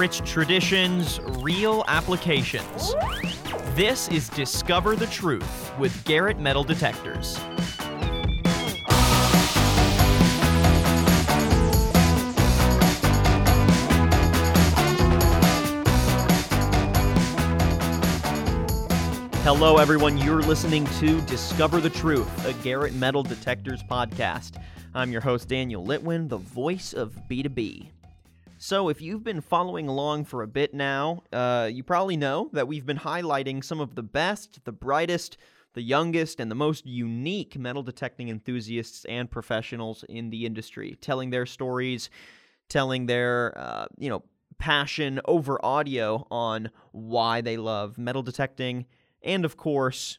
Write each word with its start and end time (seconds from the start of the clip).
Rich 0.00 0.22
traditions, 0.22 1.20
real 1.40 1.84
applications. 1.86 2.94
This 3.74 4.08
is 4.08 4.30
Discover 4.30 4.96
the 4.96 5.06
Truth 5.08 5.78
with 5.78 6.02
Garrett 6.06 6.38
Metal 6.38 6.64
Detectors. 6.64 7.36
Hello, 19.42 19.76
everyone. 19.76 20.16
You're 20.16 20.40
listening 20.40 20.86
to 20.98 21.20
Discover 21.26 21.82
the 21.82 21.90
Truth, 21.90 22.46
a 22.46 22.54
Garrett 22.62 22.94
Metal 22.94 23.22
Detectors 23.22 23.82
podcast. 23.82 24.52
I'm 24.94 25.12
your 25.12 25.20
host, 25.20 25.48
Daniel 25.48 25.84
Litwin, 25.84 26.30
the 26.30 26.38
voice 26.38 26.94
of 26.94 27.12
B2B. 27.28 27.90
So, 28.62 28.90
if 28.90 29.00
you've 29.00 29.24
been 29.24 29.40
following 29.40 29.88
along 29.88 30.26
for 30.26 30.42
a 30.42 30.46
bit 30.46 30.74
now, 30.74 31.22
uh, 31.32 31.70
you 31.72 31.82
probably 31.82 32.18
know 32.18 32.50
that 32.52 32.68
we've 32.68 32.84
been 32.84 32.98
highlighting 32.98 33.64
some 33.64 33.80
of 33.80 33.94
the 33.94 34.02
best, 34.02 34.62
the 34.66 34.70
brightest, 34.70 35.38
the 35.72 35.80
youngest, 35.80 36.38
and 36.38 36.50
the 36.50 36.54
most 36.54 36.84
unique 36.84 37.56
metal 37.58 37.82
detecting 37.82 38.28
enthusiasts 38.28 39.06
and 39.06 39.30
professionals 39.30 40.04
in 40.10 40.28
the 40.28 40.44
industry, 40.44 40.98
telling 41.00 41.30
their 41.30 41.46
stories, 41.46 42.10
telling 42.68 43.06
their, 43.06 43.56
uh, 43.56 43.86
you 43.96 44.10
know, 44.10 44.22
passion 44.58 45.22
over 45.24 45.58
audio 45.64 46.26
on 46.30 46.70
why 46.92 47.40
they 47.40 47.56
love 47.56 47.96
metal 47.96 48.22
detecting 48.22 48.84
and 49.22 49.46
of 49.46 49.56
course, 49.56 50.18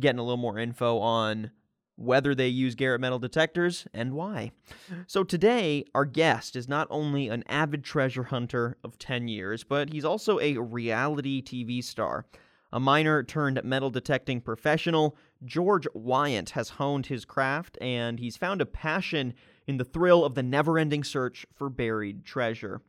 getting 0.00 0.18
a 0.18 0.22
little 0.24 0.36
more 0.36 0.58
info 0.58 0.98
on 0.98 1.52
whether 1.96 2.34
they 2.34 2.48
use 2.48 2.74
Garrett 2.74 3.00
metal 3.00 3.18
detectors 3.18 3.86
and 3.92 4.14
why. 4.14 4.52
So 5.06 5.24
today, 5.24 5.84
our 5.94 6.04
guest 6.04 6.56
is 6.56 6.68
not 6.68 6.88
only 6.90 7.28
an 7.28 7.44
avid 7.48 7.84
treasure 7.84 8.24
hunter 8.24 8.76
of 8.82 8.98
10 8.98 9.28
years, 9.28 9.64
but 9.64 9.92
he's 9.92 10.04
also 10.04 10.38
a 10.40 10.56
reality 10.56 11.42
TV 11.42 11.82
star. 11.82 12.26
A 12.72 12.80
miner 12.80 13.22
turned 13.22 13.62
metal 13.64 13.90
detecting 13.90 14.40
professional, 14.40 15.16
George 15.44 15.86
Wyant 15.92 16.50
has 16.50 16.70
honed 16.70 17.06
his 17.06 17.24
craft 17.26 17.76
and 17.80 18.18
he's 18.18 18.38
found 18.38 18.62
a 18.62 18.66
passion 18.66 19.34
in 19.66 19.76
the 19.76 19.84
thrill 19.84 20.24
of 20.24 20.34
the 20.34 20.42
never 20.42 20.78
ending 20.78 21.04
search 21.04 21.44
for 21.54 21.68
buried 21.68 22.24
treasure. 22.24 22.80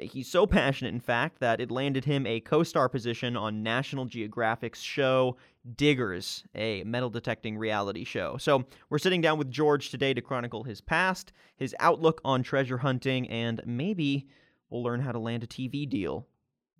He's 0.00 0.30
so 0.30 0.46
passionate, 0.46 0.94
in 0.94 1.00
fact, 1.00 1.40
that 1.40 1.60
it 1.60 1.70
landed 1.70 2.04
him 2.04 2.26
a 2.26 2.40
co 2.40 2.62
star 2.62 2.88
position 2.88 3.36
on 3.36 3.62
National 3.62 4.04
Geographic's 4.04 4.80
show 4.80 5.36
Diggers, 5.76 6.44
a 6.54 6.82
metal 6.84 7.10
detecting 7.10 7.58
reality 7.58 8.04
show. 8.04 8.36
So, 8.38 8.64
we're 8.88 8.98
sitting 8.98 9.20
down 9.20 9.38
with 9.38 9.50
George 9.50 9.90
today 9.90 10.14
to 10.14 10.22
chronicle 10.22 10.64
his 10.64 10.80
past, 10.80 11.32
his 11.56 11.76
outlook 11.80 12.20
on 12.24 12.42
treasure 12.42 12.78
hunting, 12.78 13.28
and 13.28 13.60
maybe 13.66 14.26
we'll 14.70 14.82
learn 14.82 15.00
how 15.00 15.12
to 15.12 15.18
land 15.18 15.42
a 15.42 15.46
TV 15.46 15.88
deal. 15.88 16.26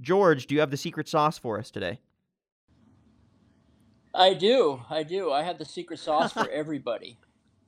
George, 0.00 0.46
do 0.46 0.54
you 0.54 0.60
have 0.60 0.70
the 0.70 0.76
secret 0.78 1.08
sauce 1.08 1.36
for 1.36 1.58
us 1.58 1.70
today? 1.70 2.00
I 4.14 4.34
do. 4.34 4.80
I 4.88 5.02
do. 5.02 5.30
I 5.30 5.42
have 5.42 5.58
the 5.58 5.64
secret 5.64 5.98
sauce 5.98 6.32
for 6.32 6.48
everybody. 6.52 7.18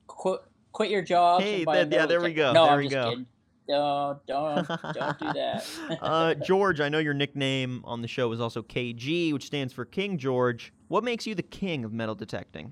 Quit, 0.07 0.41
quit 0.71 0.89
your 0.89 1.01
job. 1.01 1.41
Hey, 1.41 1.63
then, 1.63 1.91
yeah, 1.91 2.05
there 2.05 2.21
we 2.21 2.33
go. 2.33 2.51
No, 2.53 2.63
there 2.63 2.73
I'm 2.73 2.77
we 2.79 2.85
just 2.85 2.93
go. 2.95 3.09
kidding. 3.11 3.25
Don't 3.67 4.25
don't 4.25 4.67
don't 4.67 5.19
do 5.19 5.33
that. 5.33 5.65
uh, 6.01 6.33
George, 6.45 6.81
I 6.81 6.89
know 6.89 6.99
your 6.99 7.13
nickname 7.13 7.81
on 7.85 8.01
the 8.01 8.09
show 8.09 8.29
is 8.33 8.41
also 8.41 8.61
KG, 8.61 9.31
which 9.31 9.45
stands 9.45 9.71
for 9.71 9.85
King 9.85 10.17
George. 10.17 10.73
What 10.93 11.03
makes 11.03 11.25
you 11.25 11.33
the 11.33 11.41
king 11.41 11.85
of 11.85 11.91
metal 11.91 12.13
detecting? 12.13 12.71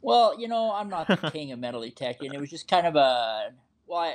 Well, 0.00 0.40
you 0.40 0.46
know, 0.46 0.72
I'm 0.72 0.88
not 0.88 1.08
the 1.08 1.16
king 1.32 1.50
of 1.50 1.58
metal 1.58 1.80
detecting. 1.80 2.32
It 2.32 2.38
was 2.38 2.50
just 2.50 2.68
kind 2.68 2.86
of 2.86 2.94
a 2.94 3.50
well, 3.88 3.98
I, 3.98 4.14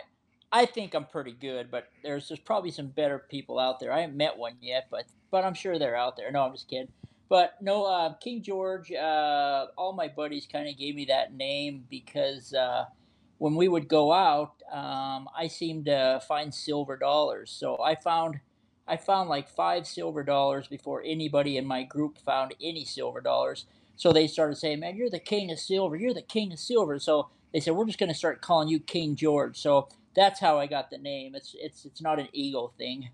I 0.54 0.66
think 0.66 0.94
I'm 0.94 1.04
pretty 1.04 1.34
good, 1.34 1.70
but 1.70 1.90
there's 2.06 2.30
there's 2.30 2.40
probably 2.40 2.72
some 2.72 2.88
better 2.88 3.20
people 3.20 3.60
out 3.60 3.82
there. 3.82 3.92
I 3.92 4.00
haven't 4.00 4.16
met 4.16 4.38
one 4.38 4.54
yet, 4.62 4.88
but 4.90 5.08
but 5.30 5.44
I'm 5.44 5.56
sure 5.56 5.78
they're 5.78 5.98
out 5.98 6.16
there. 6.16 6.32
No, 6.32 6.44
I'm 6.44 6.54
just 6.54 6.70
kidding. 6.70 6.88
But 7.28 7.56
no, 7.62 7.84
uh, 7.84 8.14
King 8.14 8.42
George. 8.42 8.94
Uh, 8.94 9.66
all 9.78 9.92
my 9.92 10.08
buddies 10.08 10.48
kind 10.50 10.70
of 10.70 10.78
gave 10.78 10.96
me 10.96 11.04
that 11.10 11.34
name 11.34 11.84
because. 11.90 12.54
Uh, 12.54 12.86
when 13.40 13.56
we 13.56 13.68
would 13.68 13.90
go 13.90 14.14
out, 14.14 14.54
um, 14.72 15.28
I 15.38 15.50
seemed 15.50 15.88
to 15.88 16.22
find 16.30 16.54
silver 16.54 16.96
dollars. 16.96 17.52
So 17.52 17.78
I 17.84 17.96
found, 17.96 18.40
I 18.88 18.98
found 18.98 19.30
like 19.30 19.48
five 19.48 19.88
silver 19.88 20.24
dollars 20.24 20.68
before 20.68 21.02
anybody 21.06 21.58
in 21.58 21.66
my 21.66 21.84
group 21.84 22.18
found 22.18 22.54
any 22.62 22.86
silver 22.86 23.22
dollars. 23.22 23.66
So 23.96 24.12
they 24.12 24.28
started 24.28 24.56
saying, 24.56 24.80
"Man, 24.80 24.96
you're 24.96 25.10
the 25.10 25.20
king 25.20 25.52
of 25.52 25.60
silver. 25.60 25.96
You're 25.96 26.14
the 26.14 26.22
king 26.22 26.52
of 26.52 26.60
silver." 26.60 27.00
So 27.00 27.30
they 27.54 27.60
said, 27.60 27.76
"We're 27.76 27.86
just 27.86 28.00
going 28.00 28.12
to 28.12 28.16
start 28.16 28.42
calling 28.42 28.68
you 28.68 28.80
King 28.80 29.16
George." 29.16 29.58
So 29.58 29.88
that's 30.16 30.40
how 30.40 30.60
I 30.60 30.68
got 30.68 30.90
the 30.90 30.98
name. 30.98 31.36
It's 31.36 31.56
it's 31.58 31.86
it's 31.86 32.02
not 32.02 32.20
an 32.20 32.28
ego 32.34 32.74
thing. 32.78 33.10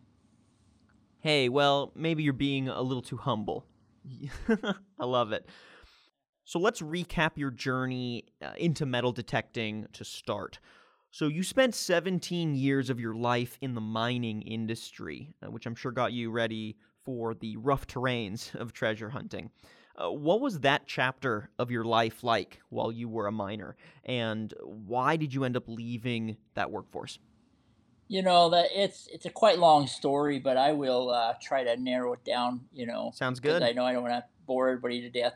Hey, 1.22 1.50
well, 1.50 1.92
maybe 1.96 2.24
you're 2.24 2.34
being 2.34 2.70
a 2.70 2.82
little 2.82 3.02
too 3.02 3.18
humble. 3.18 3.66
I 5.00 5.06
love 5.06 5.34
it. 5.34 5.48
So 6.46 6.60
let's 6.60 6.82
recap 6.82 7.32
your 7.36 7.52
journey 7.52 8.26
uh, 8.42 8.54
into 8.58 8.86
metal 8.86 9.12
detecting 9.12 9.86
to 9.94 10.04
start. 10.06 10.60
So 11.12 11.28
you 11.28 11.44
spent 11.44 11.74
17 11.74 12.56
years 12.56 12.90
of 12.90 13.00
your 13.00 13.16
life 13.16 13.58
in 13.62 13.74
the 13.74 13.82
mining 13.82 14.44
industry, 14.44 15.34
uh, 15.44 15.50
which 15.50 15.66
I'm 15.66 15.76
sure 15.76 15.92
got 15.92 16.14
you 16.14 16.30
ready 16.30 16.78
for 17.04 17.34
the 17.34 17.58
rough 17.58 17.88
terrains 17.88 18.54
of 18.54 18.74
treasure 18.74 19.10
hunting. 19.10 19.50
Uh, 19.96 20.12
what 20.12 20.40
was 20.40 20.60
that 20.60 20.84
chapter 20.86 21.50
of 21.58 21.72
your 21.72 21.84
life 21.84 22.24
like 22.24 22.62
while 22.70 22.92
you 22.92 23.10
were 23.10 23.26
a 23.28 23.32
miner, 23.32 23.76
and 24.06 24.54
why 24.64 25.16
did 25.18 25.34
you 25.34 25.44
end 25.44 25.58
up 25.58 25.64
leaving 25.68 26.38
that 26.54 26.72
workforce? 26.72 27.20
You 28.08 28.22
know 28.22 28.50
that 28.52 28.68
it's 28.74 29.08
it's 29.12 29.26
a 29.26 29.30
quite 29.30 29.60
long 29.60 29.88
story, 29.88 30.40
but 30.40 30.58
I 30.58 30.72
will 30.72 31.10
uh, 31.10 31.34
try 31.42 31.64
to 31.64 31.76
narrow 31.76 32.14
it 32.14 32.24
down. 32.24 32.62
You 32.72 32.86
know, 32.86 33.12
sounds 33.14 33.40
good. 33.40 33.62
I 33.62 33.72
know 33.72 33.84
I 33.84 33.94
don't 33.94 34.04
want 34.04 34.14
to 34.14 34.24
bore 34.48 34.70
everybody 34.70 35.02
to 35.02 35.10
death. 35.10 35.34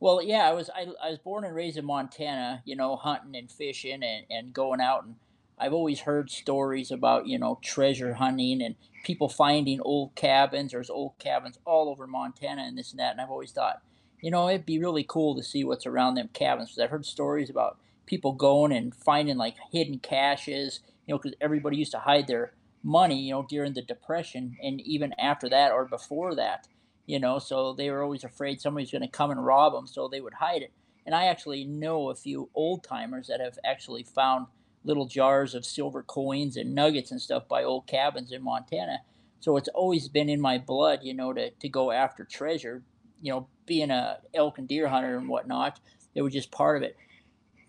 Well, 0.00 0.22
yeah, 0.22 0.48
I 0.48 0.52
was 0.54 0.70
I, 0.74 0.86
I 1.02 1.10
was 1.10 1.18
born 1.18 1.44
and 1.44 1.54
raised 1.54 1.76
in 1.76 1.84
Montana, 1.84 2.62
you 2.64 2.74
know, 2.74 2.96
hunting 2.96 3.36
and 3.36 3.50
fishing 3.50 4.02
and, 4.02 4.24
and 4.30 4.52
going 4.54 4.80
out 4.80 5.04
and 5.04 5.16
I've 5.60 5.74
always 5.74 6.00
heard 6.00 6.30
stories 6.30 6.90
about, 6.90 7.26
you 7.26 7.38
know, 7.38 7.58
treasure 7.62 8.14
hunting 8.14 8.62
and 8.62 8.76
people 9.04 9.28
finding 9.28 9.78
old 9.82 10.14
cabins. 10.14 10.72
There's 10.72 10.88
old 10.88 11.18
cabins 11.18 11.58
all 11.66 11.90
over 11.90 12.06
Montana 12.06 12.62
and 12.62 12.78
this 12.78 12.92
and 12.92 12.98
that. 12.98 13.12
And 13.12 13.20
I've 13.20 13.30
always 13.30 13.52
thought, 13.52 13.82
you 14.22 14.30
know, 14.30 14.48
it'd 14.48 14.64
be 14.64 14.78
really 14.78 15.04
cool 15.06 15.36
to 15.36 15.42
see 15.42 15.62
what's 15.62 15.84
around 15.84 16.14
them 16.14 16.30
cabins. 16.32 16.70
Because 16.70 16.82
I've 16.84 16.90
heard 16.90 17.04
stories 17.04 17.50
about 17.50 17.76
people 18.06 18.32
going 18.32 18.72
and 18.72 18.94
finding 18.94 19.36
like 19.36 19.56
hidden 19.70 19.98
caches, 19.98 20.80
you 21.06 21.12
know, 21.12 21.18
because 21.18 21.36
everybody 21.42 21.76
used 21.76 21.92
to 21.92 21.98
hide 21.98 22.26
their 22.26 22.54
money, 22.82 23.20
you 23.20 23.32
know, 23.32 23.46
during 23.46 23.74
the 23.74 23.82
Depression 23.82 24.56
and 24.62 24.80
even 24.80 25.14
after 25.18 25.46
that 25.50 25.72
or 25.72 25.84
before 25.84 26.34
that 26.34 26.66
you 27.10 27.18
know, 27.18 27.40
so 27.40 27.72
they 27.72 27.90
were 27.90 28.04
always 28.04 28.22
afraid 28.22 28.60
somebody's 28.60 28.92
going 28.92 29.02
to 29.02 29.08
come 29.08 29.32
and 29.32 29.44
rob 29.44 29.72
them, 29.72 29.88
so 29.88 30.06
they 30.06 30.20
would 30.20 30.34
hide 30.34 30.62
it. 30.62 30.72
And 31.04 31.12
I 31.12 31.24
actually 31.24 31.64
know 31.64 32.08
a 32.08 32.14
few 32.14 32.50
old 32.54 32.84
timers 32.84 33.26
that 33.26 33.40
have 33.40 33.58
actually 33.64 34.04
found 34.04 34.46
little 34.84 35.06
jars 35.06 35.56
of 35.56 35.66
silver 35.66 36.04
coins 36.04 36.56
and 36.56 36.72
nuggets 36.72 37.10
and 37.10 37.20
stuff 37.20 37.48
by 37.48 37.64
old 37.64 37.88
cabins 37.88 38.30
in 38.30 38.44
Montana. 38.44 39.00
So 39.40 39.56
it's 39.56 39.66
always 39.74 40.08
been 40.08 40.28
in 40.28 40.40
my 40.40 40.58
blood, 40.58 41.00
you 41.02 41.12
know, 41.12 41.32
to, 41.32 41.50
to 41.50 41.68
go 41.68 41.90
after 41.90 42.24
treasure. 42.24 42.84
You 43.20 43.32
know, 43.32 43.48
being 43.66 43.90
a 43.90 44.18
elk 44.32 44.58
and 44.58 44.68
deer 44.68 44.86
hunter 44.86 45.18
and 45.18 45.28
whatnot, 45.28 45.80
it 46.14 46.22
was 46.22 46.32
just 46.32 46.52
part 46.52 46.76
of 46.76 46.84
it. 46.84 46.96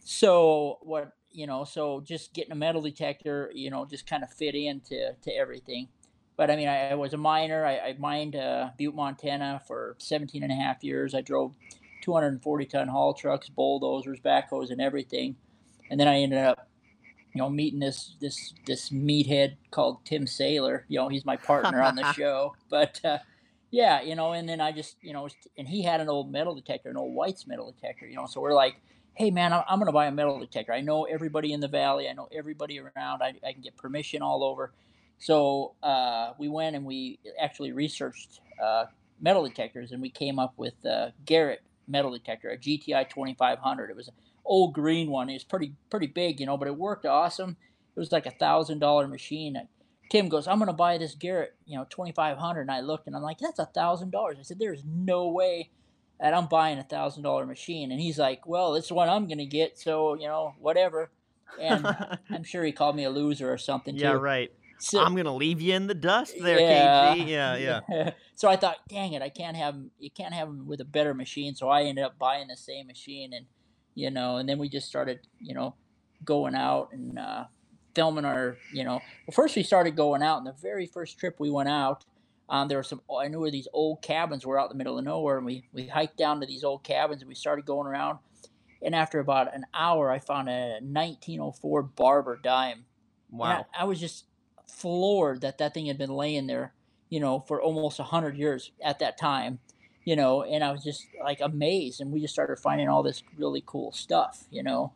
So 0.04 0.78
what 0.84 1.14
you 1.32 1.48
know, 1.48 1.64
so 1.64 2.02
just 2.02 2.36
getting 2.36 2.52
a 2.52 2.56
metal 2.56 2.82
detector, 2.82 3.52
you 3.56 3.72
know, 3.72 3.86
just 3.86 4.06
kind 4.06 4.22
of 4.22 4.32
fit 4.32 4.54
into 4.54 5.16
to 5.20 5.32
everything. 5.36 5.88
But 6.42 6.50
I 6.50 6.56
mean, 6.56 6.70
I, 6.70 6.90
I 6.90 6.96
was 6.96 7.14
a 7.14 7.18
miner. 7.18 7.68
I, 7.68 7.78
I 7.78 7.96
mined 8.00 8.36
uh, 8.36 8.72
Butte, 8.76 8.96
Montana 8.96 9.62
for 9.68 9.96
17 10.00 10.42
and 10.42 10.52
a 10.52 10.56
half 10.56 10.84
years. 10.84 11.14
I 11.14 11.22
drove 11.22 11.54
240 12.02 12.66
ton 12.66 12.88
haul 12.88 13.14
trucks, 13.14 13.48
bulldozers, 13.48 14.20
backhoes, 14.22 14.72
and 14.72 14.82
everything. 14.82 15.36
And 15.92 16.00
then 16.00 16.08
I 16.08 16.18
ended 16.18 16.40
up, 16.40 16.68
you 17.36 17.40
know, 17.40 17.48
meeting 17.48 17.80
this 17.80 18.16
this 18.20 18.56
this 18.66 18.90
meathead 18.90 19.58
called 19.70 20.04
Tim 20.04 20.26
Saylor. 20.26 20.82
You 20.88 20.98
know, 20.98 21.10
he's 21.10 21.26
my 21.26 21.38
partner 21.38 21.80
on 21.80 21.96
the 21.96 22.12
show. 22.14 22.56
But 22.72 23.00
uh, 23.06 23.20
yeah, 23.70 24.02
you 24.02 24.16
know, 24.16 24.32
and 24.32 24.50
then 24.50 24.62
I 24.62 24.72
just, 24.72 24.96
you 25.04 25.14
know, 25.14 25.30
and 25.60 25.68
he 25.68 25.84
had 25.84 26.02
an 26.02 26.10
old 26.10 26.32
metal 26.32 26.56
detector, 26.56 26.90
an 26.90 26.98
old 26.98 27.14
White's 27.14 27.46
metal 27.46 27.72
detector. 27.72 28.08
You 28.08 28.16
know, 28.16 28.26
so 28.26 28.42
we're 28.42 28.56
like, 28.56 28.78
hey 29.14 29.30
man, 29.30 29.54
I'm, 29.54 29.62
I'm 29.70 29.78
going 29.78 29.86
to 29.86 29.92
buy 29.92 30.08
a 30.08 30.12
metal 30.12 30.40
detector. 30.40 30.74
I 30.74 30.82
know 30.82 31.04
everybody 31.04 31.54
in 31.54 31.60
the 31.60 31.68
valley. 31.68 32.10
I 32.10 32.14
know 32.14 32.30
everybody 32.36 32.80
around. 32.80 33.22
I, 33.22 33.36
I 33.48 33.54
can 33.54 33.62
get 33.62 33.78
permission 33.78 34.24
all 34.24 34.44
over. 34.44 34.72
So 35.22 35.76
uh, 35.84 36.34
we 36.40 36.50
went 36.50 36.76
and 36.76 36.84
we 36.84 37.20
actually 37.40 37.72
researched 37.72 38.42
uh, 38.62 38.86
metal 39.22 39.44
detectors, 39.44 39.92
and 39.92 40.02
we 40.02 40.10
came 40.10 40.40
up 40.40 40.54
with 40.58 40.74
uh, 40.84 41.12
Garrett 41.26 41.62
metal 41.88 42.12
detector, 42.12 42.50
a 42.50 42.58
GTI 42.58 43.08
2500. 43.08 43.92
It 43.92 43.96
was 43.96 44.08
an 44.08 44.16
old 44.44 44.74
green 44.74 45.12
one. 45.12 45.30
It 45.30 45.34
was 45.34 45.44
pretty 45.44 45.76
pretty 45.92 46.08
big, 46.08 46.40
you 46.40 46.48
know, 46.48 46.58
but 46.58 46.68
it 46.68 46.76
worked 46.76 47.06
awesome. 47.06 47.56
It 47.96 48.00
was 48.00 48.12
like 48.12 48.26
a 48.26 48.32
thousand 48.32 48.80
dollar 48.80 49.08
machine. 49.08 49.56
And 49.56 49.68
Tim 50.10 50.28
goes, 50.28 50.48
"I'm 50.48 50.58
gonna 50.58 50.74
buy 50.74 50.98
this 50.98 51.14
Garrett, 51.14 51.54
you 51.68 51.78
know, 51.78 51.86
2500." 51.92 52.62
And 52.62 52.72
I 52.72 52.82
looked, 52.82 53.06
and 53.06 53.16
I'm 53.16 53.22
like, 53.22 53.38
"That's 53.38 53.60
a 53.60 53.68
thousand 53.68 54.10
dollars." 54.10 54.38
I 54.40 54.42
said, 54.42 54.58
"There's 54.60 54.84
no 54.84 55.28
way." 55.30 55.70
that 56.20 56.36
I'm 56.36 56.46
buying 56.46 56.78
a 56.78 56.84
thousand 56.84 57.24
dollar 57.24 57.48
machine, 57.48 57.92
and 57.92 58.00
he's 58.00 58.20
like, 58.20 58.46
"Well, 58.46 58.76
it's 58.76 58.92
what 58.92 59.10
I'm 59.10 59.28
gonna 59.28 59.48
get, 59.48 59.80
so 59.80 60.14
you 60.14 60.28
know, 60.28 60.54
whatever." 60.60 61.10
And 61.60 61.84
I'm 62.30 62.44
sure 62.44 62.64
he 62.64 62.72
called 62.72 62.96
me 62.96 63.06
a 63.06 63.10
loser 63.10 63.52
or 63.52 63.58
something. 63.58 63.96
Yeah, 63.96 64.14
too. 64.14 64.20
right. 64.20 64.52
So, 64.82 65.00
I'm 65.00 65.16
gonna 65.16 65.36
leave 65.36 65.62
you 65.62 65.74
in 65.74 65.88
the 65.88 65.94
dust 65.94 66.36
there, 66.42 66.60
yeah, 66.60 67.16
KG. 67.16 67.28
Yeah, 67.28 67.56
yeah. 67.90 68.12
so 68.36 68.50
I 68.50 68.56
thought, 68.56 68.78
dang 68.90 69.14
it, 69.14 69.22
I 69.22 69.30
can't 69.30 69.56
have 69.56 69.78
you 70.00 70.10
can't 70.10 70.34
have 70.34 70.48
them 70.48 70.68
with 70.68 70.82
a 70.82 70.86
better 70.86 71.14
machine. 71.14 71.56
So 71.56 71.70
I 71.70 71.84
ended 71.84 72.04
up 72.04 72.18
buying 72.18 72.48
the 72.48 72.58
same 72.58 72.88
machine, 72.88 73.34
and 73.34 73.46
you 73.96 74.10
know, 74.10 74.38
and 74.38 74.48
then 74.48 74.58
we 74.58 74.70
just 74.70 74.88
started, 74.88 75.20
you 75.40 75.54
know, 75.54 75.76
going 76.24 76.56
out 76.56 76.90
and 76.94 77.20
uh, 77.20 77.46
filming 77.94 78.26
our, 78.26 78.58
you 78.74 78.84
know, 78.84 79.02
well, 79.28 79.34
first 79.34 79.56
we 79.56 79.64
started 79.64 79.96
going 79.96 80.24
out, 80.24 80.38
and 80.38 80.48
the 80.48 80.56
very 80.62 80.86
first 80.86 81.20
trip 81.20 81.36
we 81.40 81.50
went 81.50 81.70
out, 81.70 82.06
um, 82.50 82.68
there 82.68 82.78
were 82.78 82.84
some 82.84 83.02
I 83.20 83.28
knew 83.28 83.40
where 83.40 83.52
these 83.52 83.68
old 83.74 84.02
cabins 84.02 84.46
were 84.46 84.60
out 84.60 84.72
in 84.72 84.78
the 84.78 84.84
middle 84.84 84.98
of 84.98 85.06
nowhere, 85.06 85.38
and 85.38 85.46
we 85.46 85.66
we 85.74 85.88
hiked 85.88 86.18
down 86.18 86.42
to 86.42 86.46
these 86.46 86.64
old 86.64 86.84
cabins, 86.84 87.22
and 87.22 87.30
we 87.30 87.36
started 87.36 87.66
going 87.66 87.88
around. 87.88 88.20
And 88.84 88.96
after 88.96 89.20
about 89.20 89.54
an 89.56 89.66
hour, 89.76 90.10
I 90.10 90.18
found 90.18 90.50
a 90.50 90.80
1904 90.82 91.84
Barber 91.84 92.40
dime. 92.42 92.86
Wow! 93.30 93.68
I, 93.74 93.84
I 93.84 93.86
was 93.86 94.00
just 94.00 94.26
floored 94.72 95.42
that 95.42 95.58
that 95.58 95.74
thing 95.74 95.86
had 95.88 95.98
been 95.98 96.14
laying 96.14 96.48
there, 96.48 96.74
you 97.10 97.20
know, 97.20 97.40
for 97.40 97.62
almost 97.62 98.00
a 98.00 98.04
hundred 98.04 98.38
years 98.38 98.72
at 98.84 99.00
that 99.00 99.18
time, 99.18 99.60
you 100.06 100.16
know, 100.16 100.44
and 100.44 100.64
I 100.64 100.72
was 100.72 100.84
just 100.84 101.06
like 101.24 101.42
amazed, 101.42 102.02
and 102.02 102.12
we 102.12 102.22
just 102.22 102.34
started 102.34 102.58
finding 102.58 102.88
all 102.88 103.04
this 103.04 103.24
really 103.38 103.64
cool 103.66 103.92
stuff, 103.92 104.46
you 104.50 104.64
know. 104.64 104.94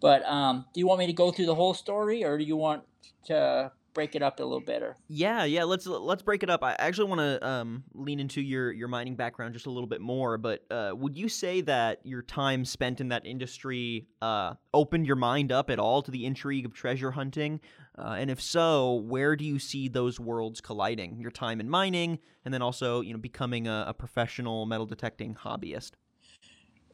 But 0.00 0.24
um, 0.26 0.66
do 0.74 0.80
you 0.80 0.86
want 0.86 0.98
me 0.98 1.06
to 1.06 1.12
go 1.12 1.30
through 1.30 1.46
the 1.46 1.54
whole 1.54 1.74
story, 1.74 2.24
or 2.24 2.36
do 2.36 2.44
you 2.44 2.56
want 2.56 2.82
to 3.26 3.72
break 3.94 4.14
it 4.14 4.22
up 4.22 4.40
a 4.40 4.42
little 4.42 4.60
better. 4.60 4.96
Yeah, 5.08 5.44
yeah. 5.44 5.64
Let's 5.64 5.86
let's 5.86 6.22
break 6.22 6.42
it 6.42 6.50
up. 6.50 6.62
I 6.62 6.74
actually 6.78 7.08
want 7.08 7.20
to 7.20 7.46
um, 7.46 7.84
lean 7.94 8.20
into 8.20 8.40
your 8.40 8.72
your 8.72 8.88
mining 8.88 9.16
background 9.16 9.54
just 9.54 9.66
a 9.66 9.70
little 9.70 9.86
bit 9.86 10.00
more. 10.00 10.38
But 10.38 10.64
uh, 10.70 10.92
would 10.94 11.16
you 11.16 11.28
say 11.28 11.60
that 11.62 12.00
your 12.04 12.22
time 12.22 12.64
spent 12.64 13.00
in 13.00 13.08
that 13.08 13.26
industry 13.26 14.06
uh, 14.20 14.54
opened 14.72 15.06
your 15.06 15.16
mind 15.16 15.52
up 15.52 15.70
at 15.70 15.78
all 15.78 16.02
to 16.02 16.10
the 16.10 16.24
intrigue 16.26 16.66
of 16.66 16.72
treasure 16.72 17.10
hunting? 17.10 17.60
Uh, 17.96 18.16
and 18.18 18.30
if 18.30 18.40
so, 18.40 18.94
where 18.94 19.36
do 19.36 19.44
you 19.44 19.58
see 19.58 19.88
those 19.88 20.18
worlds 20.18 20.60
colliding? 20.60 21.20
Your 21.20 21.30
time 21.30 21.60
in 21.60 21.68
mining, 21.68 22.18
and 22.44 22.54
then 22.54 22.62
also 22.62 23.00
you 23.00 23.12
know 23.12 23.18
becoming 23.18 23.66
a, 23.66 23.84
a 23.88 23.94
professional 23.94 24.64
metal 24.66 24.86
detecting 24.86 25.34
hobbyist. 25.34 25.92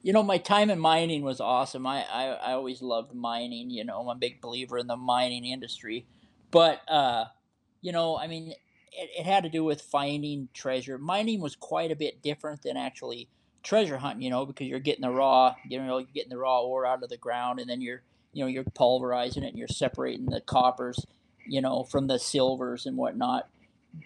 You 0.02 0.12
know, 0.12 0.22
my 0.22 0.38
time 0.38 0.70
in 0.70 0.78
mining 0.78 1.22
was 1.22 1.40
awesome. 1.40 1.86
I, 1.86 2.04
I, 2.04 2.24
I 2.26 2.52
always 2.52 2.82
loved 2.82 3.14
mining. 3.14 3.70
You 3.70 3.84
know, 3.84 4.00
I'm 4.00 4.08
a 4.08 4.14
big 4.14 4.40
believer 4.40 4.78
in 4.78 4.86
the 4.86 4.96
mining 4.96 5.44
industry 5.44 6.06
but 6.50 6.80
uh, 6.88 7.26
you 7.80 7.92
know, 7.92 8.18
I 8.18 8.26
mean, 8.26 8.50
it, 8.92 9.10
it 9.18 9.26
had 9.26 9.44
to 9.44 9.48
do 9.48 9.64
with 9.64 9.82
finding 9.82 10.48
treasure. 10.54 10.98
Mining 10.98 11.40
was 11.40 11.56
quite 11.56 11.90
a 11.90 11.96
bit 11.96 12.22
different 12.22 12.62
than 12.62 12.76
actually 12.76 13.28
treasure 13.62 13.98
hunting, 13.98 14.22
you 14.22 14.30
know, 14.30 14.46
because 14.46 14.66
you're 14.66 14.78
getting 14.78 15.02
the 15.02 15.10
raw, 15.10 15.54
you 15.68 15.82
know, 15.82 15.98
you're 15.98 16.08
getting 16.14 16.30
the 16.30 16.38
raw 16.38 16.62
ore 16.62 16.86
out 16.86 17.02
of 17.02 17.08
the 17.08 17.16
ground, 17.16 17.60
and 17.60 17.68
then 17.68 17.80
you're, 17.80 18.02
you 18.32 18.44
know, 18.44 18.48
you're 18.48 18.64
pulverizing 18.64 19.42
it 19.42 19.48
and 19.48 19.58
you're 19.58 19.68
separating 19.68 20.26
the 20.26 20.40
coppers, 20.40 21.06
you 21.46 21.60
know, 21.60 21.84
from 21.84 22.06
the 22.06 22.18
silvers 22.18 22.86
and 22.86 22.96
whatnot. 22.96 23.48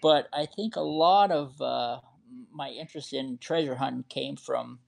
But 0.01 0.27
I 0.33 0.45
think 0.45 0.75
a 0.75 0.81
lot 0.81 1.31
of 1.31 1.61
uh, 1.61 1.99
my 2.51 2.69
interest 2.69 3.13
in 3.13 3.37
treasure 3.37 3.75
hunting 3.75 4.05
came 4.09 4.37
from 4.37 4.79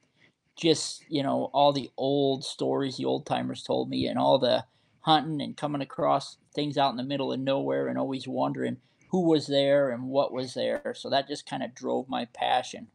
just, 0.55 1.03
you 1.09 1.21
know, 1.21 1.49
all 1.53 1.73
the 1.73 1.91
old 1.97 2.43
stories 2.43 2.97
the 2.97 3.05
old 3.05 3.25
timers 3.25 3.61
told 3.61 3.89
me 3.89 4.07
and 4.07 4.17
all 4.17 4.39
the 4.39 4.65
hunting 5.01 5.41
and 5.41 5.57
coming 5.57 5.81
across 5.81 6.37
things 6.53 6.77
out 6.77 6.91
in 6.91 6.97
the 6.97 7.03
middle 7.03 7.31
of 7.31 7.39
nowhere 7.39 7.87
and 7.87 7.97
always 7.97 8.27
wondering 8.27 8.77
who 9.09 9.21
was 9.29 9.47
there 9.47 9.91
and 9.91 10.03
what 10.03 10.33
was 10.33 10.53
there. 10.53 10.93
So 10.95 11.09
that 11.09 11.27
just 11.27 11.47
kind 11.47 11.61
of 11.61 11.75
drove 11.75 12.09
my 12.09 12.25
passion. 12.33 12.87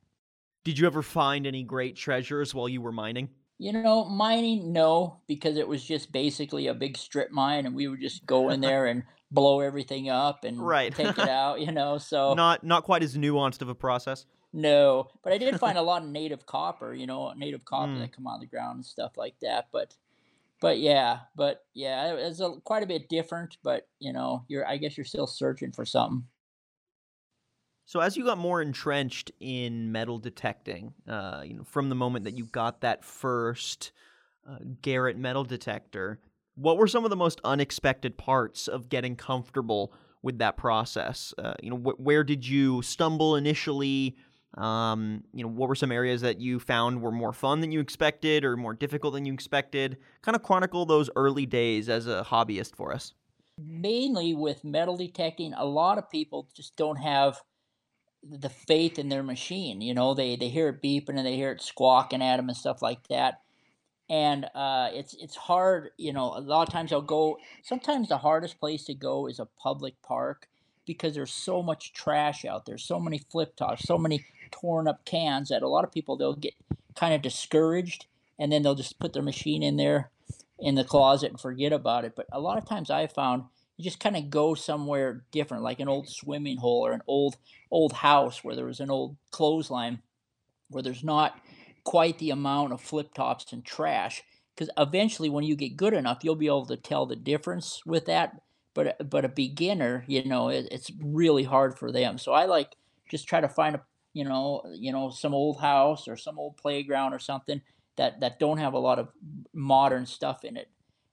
Did 0.64 0.78
you 0.78 0.86
ever 0.86 1.02
find 1.02 1.46
any 1.46 1.62
great 1.62 1.96
treasures 1.96 2.54
while 2.54 2.68
you 2.68 2.80
were 2.80 2.92
mining? 2.92 3.30
You 3.60 3.74
know, 3.74 4.06
mining, 4.06 4.72
no, 4.72 5.18
because 5.26 5.58
it 5.58 5.68
was 5.68 5.84
just 5.84 6.12
basically 6.12 6.66
a 6.68 6.72
big 6.72 6.96
strip 6.96 7.30
mine, 7.30 7.66
and 7.66 7.74
we 7.74 7.88
would 7.88 8.00
just 8.00 8.24
go 8.24 8.48
in 8.48 8.60
there 8.62 8.86
and 8.86 9.02
blow 9.30 9.60
everything 9.60 10.08
up 10.08 10.44
and 10.44 10.66
right. 10.66 10.94
take 10.94 11.18
it 11.18 11.28
out. 11.28 11.60
You 11.60 11.70
know, 11.70 11.98
so 11.98 12.32
not 12.32 12.64
not 12.64 12.84
quite 12.84 13.02
as 13.02 13.18
nuanced 13.18 13.60
of 13.60 13.68
a 13.68 13.74
process. 13.74 14.24
No, 14.54 15.08
but 15.22 15.34
I 15.34 15.38
did 15.38 15.60
find 15.60 15.76
a 15.76 15.82
lot 15.90 16.02
of 16.02 16.08
native 16.08 16.46
copper. 16.46 16.94
You 16.94 17.06
know, 17.06 17.34
native 17.36 17.66
copper 17.66 17.92
mm. 17.92 18.00
that 18.00 18.16
come 18.16 18.26
out 18.26 18.36
of 18.36 18.40
the 18.40 18.46
ground 18.46 18.76
and 18.76 18.86
stuff 18.86 19.18
like 19.18 19.34
that. 19.42 19.68
But 19.70 19.94
but 20.62 20.78
yeah, 20.78 21.18
but 21.36 21.62
yeah, 21.74 22.14
it's 22.14 22.40
a, 22.40 22.54
quite 22.64 22.82
a 22.82 22.86
bit 22.86 23.10
different. 23.10 23.58
But 23.62 23.86
you 23.98 24.14
know, 24.14 24.44
you're 24.48 24.66
I 24.66 24.78
guess 24.78 24.96
you're 24.96 25.04
still 25.04 25.26
searching 25.26 25.72
for 25.72 25.84
something. 25.84 26.24
So 27.90 27.98
as 27.98 28.16
you 28.16 28.24
got 28.24 28.38
more 28.38 28.62
entrenched 28.62 29.32
in 29.40 29.90
metal 29.90 30.18
detecting, 30.18 30.94
uh, 31.08 31.42
you 31.44 31.54
know, 31.54 31.64
from 31.64 31.88
the 31.88 31.96
moment 31.96 32.24
that 32.24 32.38
you 32.38 32.44
got 32.44 32.82
that 32.82 33.04
first 33.04 33.90
uh, 34.48 34.58
Garrett 34.80 35.18
metal 35.18 35.42
detector, 35.42 36.20
what 36.54 36.76
were 36.76 36.86
some 36.86 37.02
of 37.02 37.10
the 37.10 37.16
most 37.16 37.40
unexpected 37.42 38.16
parts 38.16 38.68
of 38.68 38.88
getting 38.88 39.16
comfortable 39.16 39.92
with 40.22 40.38
that 40.38 40.56
process? 40.56 41.34
Uh, 41.36 41.54
you 41.60 41.68
know, 41.68 41.78
wh- 41.78 41.98
where 41.98 42.22
did 42.22 42.46
you 42.46 42.80
stumble 42.82 43.34
initially? 43.34 44.16
Um, 44.56 45.24
you 45.34 45.42
know, 45.42 45.50
what 45.50 45.68
were 45.68 45.74
some 45.74 45.90
areas 45.90 46.20
that 46.20 46.40
you 46.40 46.60
found 46.60 47.02
were 47.02 47.10
more 47.10 47.32
fun 47.32 47.60
than 47.60 47.72
you 47.72 47.80
expected 47.80 48.44
or 48.44 48.56
more 48.56 48.72
difficult 48.72 49.14
than 49.14 49.24
you 49.24 49.32
expected? 49.32 49.96
Kind 50.22 50.36
of 50.36 50.44
chronicle 50.44 50.86
those 50.86 51.10
early 51.16 51.44
days 51.44 51.88
as 51.88 52.06
a 52.06 52.24
hobbyist 52.24 52.76
for 52.76 52.92
us. 52.92 53.14
Mainly 53.58 54.32
with 54.32 54.62
metal 54.62 54.96
detecting, 54.96 55.54
a 55.54 55.64
lot 55.64 55.98
of 55.98 56.08
people 56.08 56.48
just 56.54 56.76
don't 56.76 56.94
have 56.94 57.42
the 58.22 58.50
faith 58.50 58.98
in 58.98 59.08
their 59.08 59.22
machine. 59.22 59.80
You 59.80 59.94
know, 59.94 60.14
they, 60.14 60.36
they 60.36 60.48
hear 60.48 60.68
it 60.68 60.82
beeping 60.82 61.16
and 61.16 61.26
they 61.26 61.36
hear 61.36 61.52
it 61.52 61.62
squawking 61.62 62.22
at 62.22 62.36
them 62.36 62.48
and 62.48 62.56
stuff 62.56 62.82
like 62.82 63.06
that. 63.08 63.40
And 64.08 64.46
uh, 64.56 64.90
it's 64.92 65.14
it's 65.14 65.36
hard, 65.36 65.90
you 65.96 66.12
know. 66.12 66.34
A 66.36 66.40
lot 66.40 66.66
of 66.66 66.72
times 66.72 66.92
I'll 66.92 67.00
go. 67.00 67.38
Sometimes 67.62 68.08
the 68.08 68.18
hardest 68.18 68.58
place 68.58 68.84
to 68.86 68.94
go 68.94 69.28
is 69.28 69.38
a 69.38 69.46
public 69.46 69.94
park 70.02 70.48
because 70.84 71.14
there's 71.14 71.32
so 71.32 71.62
much 71.62 71.92
trash 71.92 72.44
out 72.44 72.66
there, 72.66 72.76
so 72.76 72.98
many 72.98 73.18
flip 73.18 73.54
tops, 73.54 73.86
so 73.86 73.96
many 73.96 74.24
torn 74.50 74.88
up 74.88 75.04
cans 75.04 75.50
that 75.50 75.62
a 75.62 75.68
lot 75.68 75.84
of 75.84 75.92
people 75.92 76.16
they'll 76.16 76.34
get 76.34 76.54
kind 76.96 77.14
of 77.14 77.22
discouraged 77.22 78.06
and 78.36 78.50
then 78.50 78.62
they'll 78.62 78.74
just 78.74 78.98
put 78.98 79.12
their 79.12 79.22
machine 79.22 79.62
in 79.62 79.76
there 79.76 80.10
in 80.58 80.74
the 80.74 80.82
closet 80.82 81.30
and 81.30 81.40
forget 81.40 81.72
about 81.72 82.04
it. 82.04 82.14
But 82.16 82.26
a 82.32 82.40
lot 82.40 82.58
of 82.58 82.68
times 82.68 82.90
I 82.90 83.06
found 83.06 83.44
you 83.80 83.84
just 83.84 83.98
kind 84.00 84.16
of 84.16 84.28
go 84.28 84.52
somewhere 84.54 85.24
different, 85.30 85.62
like 85.62 85.80
an 85.80 85.88
old 85.88 86.04
mm-hmm. 86.04 86.26
swimming 86.26 86.58
hole 86.58 86.86
or 86.86 86.92
an 86.92 87.00
old 87.06 87.36
old 87.70 87.94
house 87.94 88.44
where 88.44 88.54
there 88.54 88.66
was 88.66 88.80
an 88.80 88.90
old 88.90 89.16
clothesline 89.30 90.02
where 90.68 90.82
there's 90.82 91.02
not 91.02 91.40
quite 91.84 92.18
the 92.18 92.30
amount 92.30 92.74
of 92.74 92.80
flip 92.82 93.14
tops 93.14 93.54
and 93.54 93.64
trash. 93.64 94.22
Because 94.54 94.70
eventually, 94.76 95.30
when 95.30 95.44
you 95.44 95.56
get 95.56 95.78
good 95.78 95.94
enough, 95.94 96.18
you'll 96.22 96.34
be 96.34 96.46
able 96.46 96.66
to 96.66 96.76
tell 96.76 97.06
the 97.06 97.16
difference 97.16 97.80
with 97.86 98.04
that. 98.04 98.42
But 98.74 99.00
uh, 99.00 99.04
but 99.04 99.24
a 99.24 99.30
beginner, 99.30 100.04
you 100.06 100.26
know, 100.26 100.50
it, 100.50 100.68
it's 100.70 100.90
really 101.02 101.44
hard 101.44 101.78
for 101.78 101.90
them. 101.90 102.18
So 102.18 102.32
I 102.32 102.44
like 102.44 102.76
just 103.10 103.26
try 103.26 103.40
to 103.40 103.48
find 103.48 103.76
a 103.76 103.82
you 104.12 104.24
know, 104.24 104.62
you 104.74 104.92
know, 104.92 105.08
some 105.08 105.32
old 105.32 105.58
house 105.58 106.06
or 106.06 106.18
some 106.18 106.38
old 106.38 106.58
playground 106.58 107.14
or 107.14 107.18
something 107.18 107.62
that 107.96 108.20
that 108.20 108.38
don't 108.38 108.58
have 108.58 108.74
a 108.74 108.78
lot 108.78 108.98
of 108.98 109.08
modern 109.54 110.04
stuff 110.04 110.44
in 110.44 110.58
it. 110.58 110.68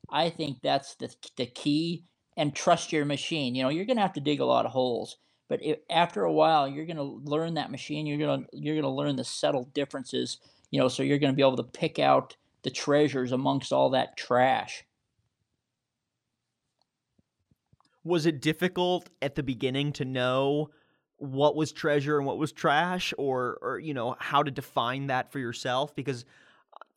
I 0.09 0.29
think 0.29 0.57
that's 0.61 0.95
the 0.95 1.15
the 1.37 1.45
key. 1.45 2.03
And 2.37 2.55
trust 2.55 2.93
your 2.93 3.03
machine. 3.03 3.55
You 3.55 3.63
know, 3.63 3.69
you're 3.69 3.85
gonna 3.85 4.01
have 4.01 4.13
to 4.13 4.21
dig 4.21 4.39
a 4.39 4.45
lot 4.45 4.65
of 4.65 4.71
holes, 4.71 5.17
but 5.49 5.59
if, 5.63 5.79
after 5.89 6.23
a 6.23 6.31
while, 6.31 6.67
you're 6.67 6.85
gonna 6.85 7.03
learn 7.03 7.55
that 7.55 7.71
machine. 7.71 8.05
You're 8.05 8.19
gonna 8.19 8.45
you're 8.53 8.75
gonna 8.75 8.93
learn 8.93 9.15
the 9.15 9.23
subtle 9.23 9.69
differences. 9.73 10.37
You 10.71 10.79
know, 10.79 10.87
so 10.87 11.03
you're 11.03 11.17
gonna 11.17 11.33
be 11.33 11.41
able 11.41 11.57
to 11.57 11.63
pick 11.63 11.99
out 11.99 12.37
the 12.61 12.69
treasures 12.69 13.31
amongst 13.31 13.73
all 13.73 13.89
that 13.91 14.17
trash. 14.17 14.85
Was 18.03 18.25
it 18.25 18.41
difficult 18.41 19.09
at 19.21 19.35
the 19.35 19.43
beginning 19.43 19.91
to 19.93 20.05
know 20.05 20.69
what 21.17 21.55
was 21.55 21.71
treasure 21.71 22.17
and 22.17 22.25
what 22.25 22.37
was 22.37 22.51
trash 22.51 23.13
or 23.17 23.57
or 23.61 23.79
you 23.79 23.93
know 23.93 24.15
how 24.19 24.43
to 24.43 24.51
define 24.51 25.07
that 25.07 25.31
for 25.31 25.39
yourself 25.39 25.95
because 25.95 26.25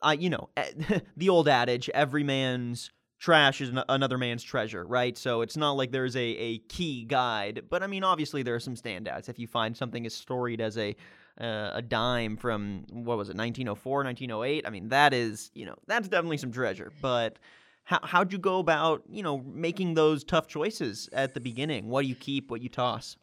I 0.02 0.14
you 0.14 0.30
know 0.30 0.50
eh, 0.56 1.00
the 1.16 1.28
old 1.30 1.48
adage 1.48 1.88
every 1.90 2.22
man's 2.22 2.90
trash 3.20 3.60
is 3.60 3.70
another 3.88 4.18
man's 4.18 4.42
treasure 4.42 4.84
right? 4.84 5.16
So 5.16 5.42
it's 5.42 5.56
not 5.56 5.72
like 5.72 5.92
there's 5.92 6.16
a, 6.16 6.20
a 6.20 6.58
key 6.58 7.04
guide 7.04 7.64
but 7.70 7.82
I 7.82 7.86
mean 7.86 8.02
obviously 8.02 8.42
there 8.42 8.54
are 8.54 8.60
some 8.60 8.74
standouts. 8.74 9.28
If 9.28 9.38
you 9.38 9.46
find 9.46 9.76
something 9.76 10.04
as 10.06 10.14
storied 10.14 10.60
as 10.60 10.76
a 10.76 10.96
uh, 11.40 11.70
a 11.74 11.82
dime 11.82 12.36
from 12.36 12.84
what 12.90 13.16
was 13.16 13.28
it 13.28 13.36
1904 13.36 14.04
1908 14.04 14.66
I 14.66 14.70
mean 14.70 14.88
that 14.88 15.14
is 15.14 15.50
you 15.54 15.66
know 15.66 15.76
that's 15.86 16.08
definitely 16.08 16.38
some 16.38 16.50
treasure. 16.50 16.90
But 17.00 17.38
how 17.84 18.00
how'd 18.02 18.32
you 18.32 18.38
go 18.38 18.58
about 18.58 19.02
you 19.08 19.22
know 19.22 19.38
making 19.38 19.94
those 19.94 20.24
tough 20.24 20.48
choices 20.48 21.08
at 21.12 21.34
the 21.34 21.40
beginning? 21.40 21.88
What 21.88 22.02
do 22.02 22.08
you 22.08 22.14
keep? 22.14 22.50
What 22.50 22.62
you 22.62 22.68
toss 22.68 23.16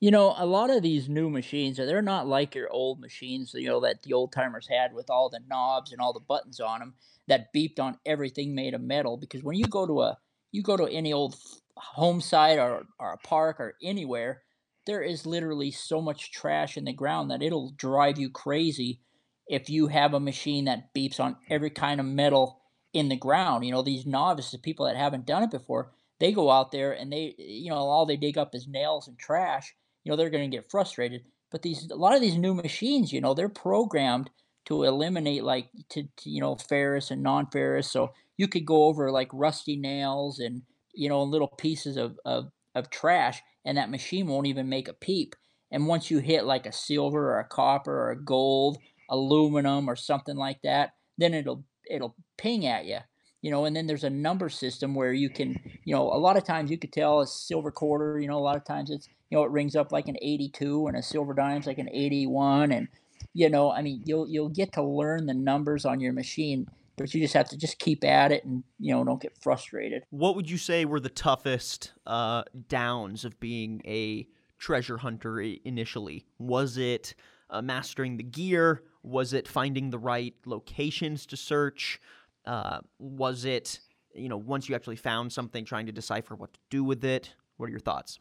you 0.00 0.10
know, 0.10 0.34
a 0.36 0.46
lot 0.46 0.70
of 0.70 0.82
these 0.82 1.08
new 1.08 1.30
machines, 1.30 1.76
they're 1.76 2.02
not 2.02 2.26
like 2.26 2.54
your 2.54 2.70
old 2.70 3.00
machines, 3.00 3.52
you 3.54 3.68
know, 3.68 3.80
that 3.80 4.02
the 4.02 4.12
old 4.12 4.32
timers 4.32 4.68
had 4.68 4.92
with 4.92 5.08
all 5.08 5.30
the 5.30 5.40
knobs 5.48 5.92
and 5.92 6.00
all 6.00 6.12
the 6.12 6.20
buttons 6.20 6.60
on 6.60 6.80
them 6.80 6.94
that 7.28 7.52
beeped 7.54 7.80
on 7.80 7.98
everything 8.04 8.54
made 8.54 8.74
of 8.74 8.80
metal. 8.80 9.16
Because 9.16 9.42
when 9.42 9.56
you 9.56 9.66
go 9.66 9.86
to 9.86 10.02
a, 10.02 10.18
you 10.52 10.62
go 10.62 10.76
to 10.76 10.90
any 10.90 11.12
old 11.12 11.36
home 11.76 12.20
site 12.20 12.58
or, 12.58 12.84
or 12.98 13.12
a 13.12 13.26
park 13.26 13.60
or 13.60 13.76
anywhere, 13.82 14.42
there 14.86 15.02
is 15.02 15.26
literally 15.26 15.70
so 15.70 16.00
much 16.00 16.32
trash 16.32 16.76
in 16.76 16.84
the 16.84 16.92
ground 16.92 17.30
that 17.30 17.42
it'll 17.42 17.70
drive 17.70 18.18
you 18.18 18.30
crazy 18.30 19.00
if 19.46 19.70
you 19.70 19.88
have 19.88 20.14
a 20.14 20.20
machine 20.20 20.66
that 20.66 20.94
beeps 20.94 21.20
on 21.20 21.36
every 21.48 21.70
kind 21.70 22.00
of 22.00 22.06
metal 22.06 22.60
in 22.92 23.08
the 23.08 23.16
ground. 23.16 23.64
You 23.64 23.72
know, 23.72 23.82
these 23.82 24.06
novices, 24.06 24.60
people 24.60 24.86
that 24.86 24.96
haven't 24.96 25.26
done 25.26 25.42
it 25.42 25.50
before, 25.50 25.92
they 26.20 26.32
go 26.32 26.50
out 26.50 26.70
there 26.70 26.92
and 26.92 27.12
they, 27.12 27.34
you 27.38 27.70
know, 27.70 27.76
all 27.76 28.06
they 28.06 28.16
dig 28.16 28.38
up 28.38 28.54
is 28.54 28.68
nails 28.68 29.08
and 29.08 29.18
trash. 29.18 29.74
You 30.04 30.10
know, 30.10 30.16
they're 30.16 30.30
going 30.30 30.48
to 30.50 30.56
get 30.56 30.70
frustrated. 30.70 31.24
But 31.50 31.62
these, 31.62 31.90
a 31.90 31.96
lot 31.96 32.14
of 32.14 32.20
these 32.20 32.36
new 32.36 32.54
machines, 32.54 33.12
you 33.12 33.20
know, 33.20 33.34
they're 33.34 33.48
programmed 33.48 34.30
to 34.66 34.84
eliminate 34.84 35.44
like 35.44 35.68
to, 35.90 36.04
to 36.16 36.30
you 36.30 36.40
know 36.40 36.56
ferrous 36.56 37.10
and 37.10 37.22
non-ferrous. 37.22 37.90
So 37.90 38.12
you 38.36 38.48
could 38.48 38.64
go 38.64 38.84
over 38.84 39.10
like 39.10 39.28
rusty 39.32 39.76
nails 39.76 40.38
and 40.38 40.62
you 40.94 41.08
know 41.08 41.22
little 41.22 41.48
pieces 41.48 41.96
of, 41.96 42.18
of 42.24 42.50
of 42.74 42.90
trash, 42.90 43.42
and 43.64 43.78
that 43.78 43.90
machine 43.90 44.26
won't 44.26 44.46
even 44.46 44.68
make 44.68 44.88
a 44.88 44.94
peep. 44.94 45.36
And 45.70 45.86
once 45.86 46.10
you 46.10 46.18
hit 46.18 46.44
like 46.44 46.66
a 46.66 46.72
silver 46.72 47.32
or 47.32 47.40
a 47.40 47.48
copper 47.48 47.92
or 47.92 48.10
a 48.10 48.20
gold, 48.20 48.78
aluminum 49.10 49.88
or 49.88 49.96
something 49.96 50.36
like 50.36 50.62
that, 50.62 50.94
then 51.18 51.34
it'll 51.34 51.64
it'll 51.88 52.16
ping 52.38 52.66
at 52.66 52.86
you 52.86 52.98
you 53.44 53.50
know 53.50 53.66
and 53.66 53.76
then 53.76 53.86
there's 53.86 54.04
a 54.04 54.10
number 54.10 54.48
system 54.48 54.94
where 54.94 55.12
you 55.12 55.28
can 55.28 55.60
you 55.84 55.94
know 55.94 56.02
a 56.02 56.16
lot 56.16 56.38
of 56.38 56.44
times 56.44 56.70
you 56.70 56.78
could 56.78 56.92
tell 56.92 57.20
a 57.20 57.26
silver 57.26 57.70
quarter 57.70 58.18
you 58.18 58.26
know 58.26 58.38
a 58.38 58.40
lot 58.40 58.56
of 58.56 58.64
times 58.64 58.90
it's 58.90 59.06
you 59.28 59.36
know 59.36 59.44
it 59.44 59.50
rings 59.50 59.76
up 59.76 59.92
like 59.92 60.08
an 60.08 60.16
82 60.22 60.86
and 60.86 60.96
a 60.96 61.02
silver 61.02 61.34
dime's 61.34 61.66
like 61.66 61.78
an 61.78 61.90
81 61.92 62.72
and 62.72 62.88
you 63.34 63.50
know 63.50 63.70
i 63.70 63.82
mean 63.82 64.02
you'll 64.06 64.26
you'll 64.26 64.48
get 64.48 64.72
to 64.72 64.82
learn 64.82 65.26
the 65.26 65.34
numbers 65.34 65.84
on 65.84 66.00
your 66.00 66.14
machine 66.14 66.66
but 66.96 67.12
you 67.12 67.20
just 67.20 67.34
have 67.34 67.48
to 67.48 67.56
just 67.58 67.78
keep 67.78 68.02
at 68.04 68.32
it 68.32 68.44
and 68.44 68.62
you 68.78 68.94
know 68.94 69.04
don't 69.04 69.20
get 69.20 69.36
frustrated. 69.42 70.04
What 70.10 70.36
would 70.36 70.48
you 70.48 70.58
say 70.58 70.84
were 70.84 71.00
the 71.00 71.08
toughest 71.08 71.92
uh, 72.06 72.44
downs 72.68 73.24
of 73.24 73.40
being 73.40 73.82
a 73.84 74.28
treasure 74.58 74.98
hunter 74.98 75.40
initially? 75.40 76.24
Was 76.38 76.78
it 76.78 77.14
uh, 77.50 77.62
mastering 77.62 78.16
the 78.16 78.22
gear? 78.22 78.82
Was 79.02 79.32
it 79.32 79.48
finding 79.48 79.90
the 79.90 79.98
right 79.98 80.34
locations 80.46 81.26
to 81.26 81.36
search 81.36 82.00
uh, 82.46 82.80
was 82.98 83.44
it, 83.44 83.80
you 84.14 84.28
know, 84.28 84.36
once 84.36 84.68
you 84.68 84.74
actually 84.74 84.96
found 84.96 85.32
something, 85.32 85.64
trying 85.64 85.86
to 85.86 85.92
decipher 85.92 86.34
what 86.34 86.52
to 86.54 86.60
do 86.70 86.84
with 86.84 87.04
it? 87.04 87.34
What 87.56 87.66
are 87.66 87.70
your 87.70 87.80
thoughts? 87.80 88.18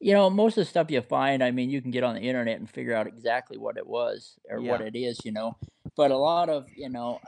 You 0.00 0.14
know, 0.14 0.30
most 0.30 0.58
of 0.58 0.64
the 0.64 0.70
stuff 0.70 0.90
you 0.90 1.00
find, 1.00 1.42
I 1.42 1.50
mean, 1.50 1.70
you 1.70 1.80
can 1.80 1.90
get 1.90 2.04
on 2.04 2.14
the 2.14 2.20
internet 2.20 2.58
and 2.58 2.68
figure 2.68 2.94
out 2.94 3.06
exactly 3.06 3.56
what 3.56 3.76
it 3.76 3.86
was 3.86 4.38
or 4.48 4.58
Yeah. 4.60 4.72
what 4.72 4.80
it 4.80 4.96
is, 4.96 5.24
you 5.24 5.32
know. 5.32 5.56
But 5.96 6.10
a 6.10 6.16
lot 6.16 6.48
of, 6.48 6.66
you 6.74 6.88
know, 6.88 7.20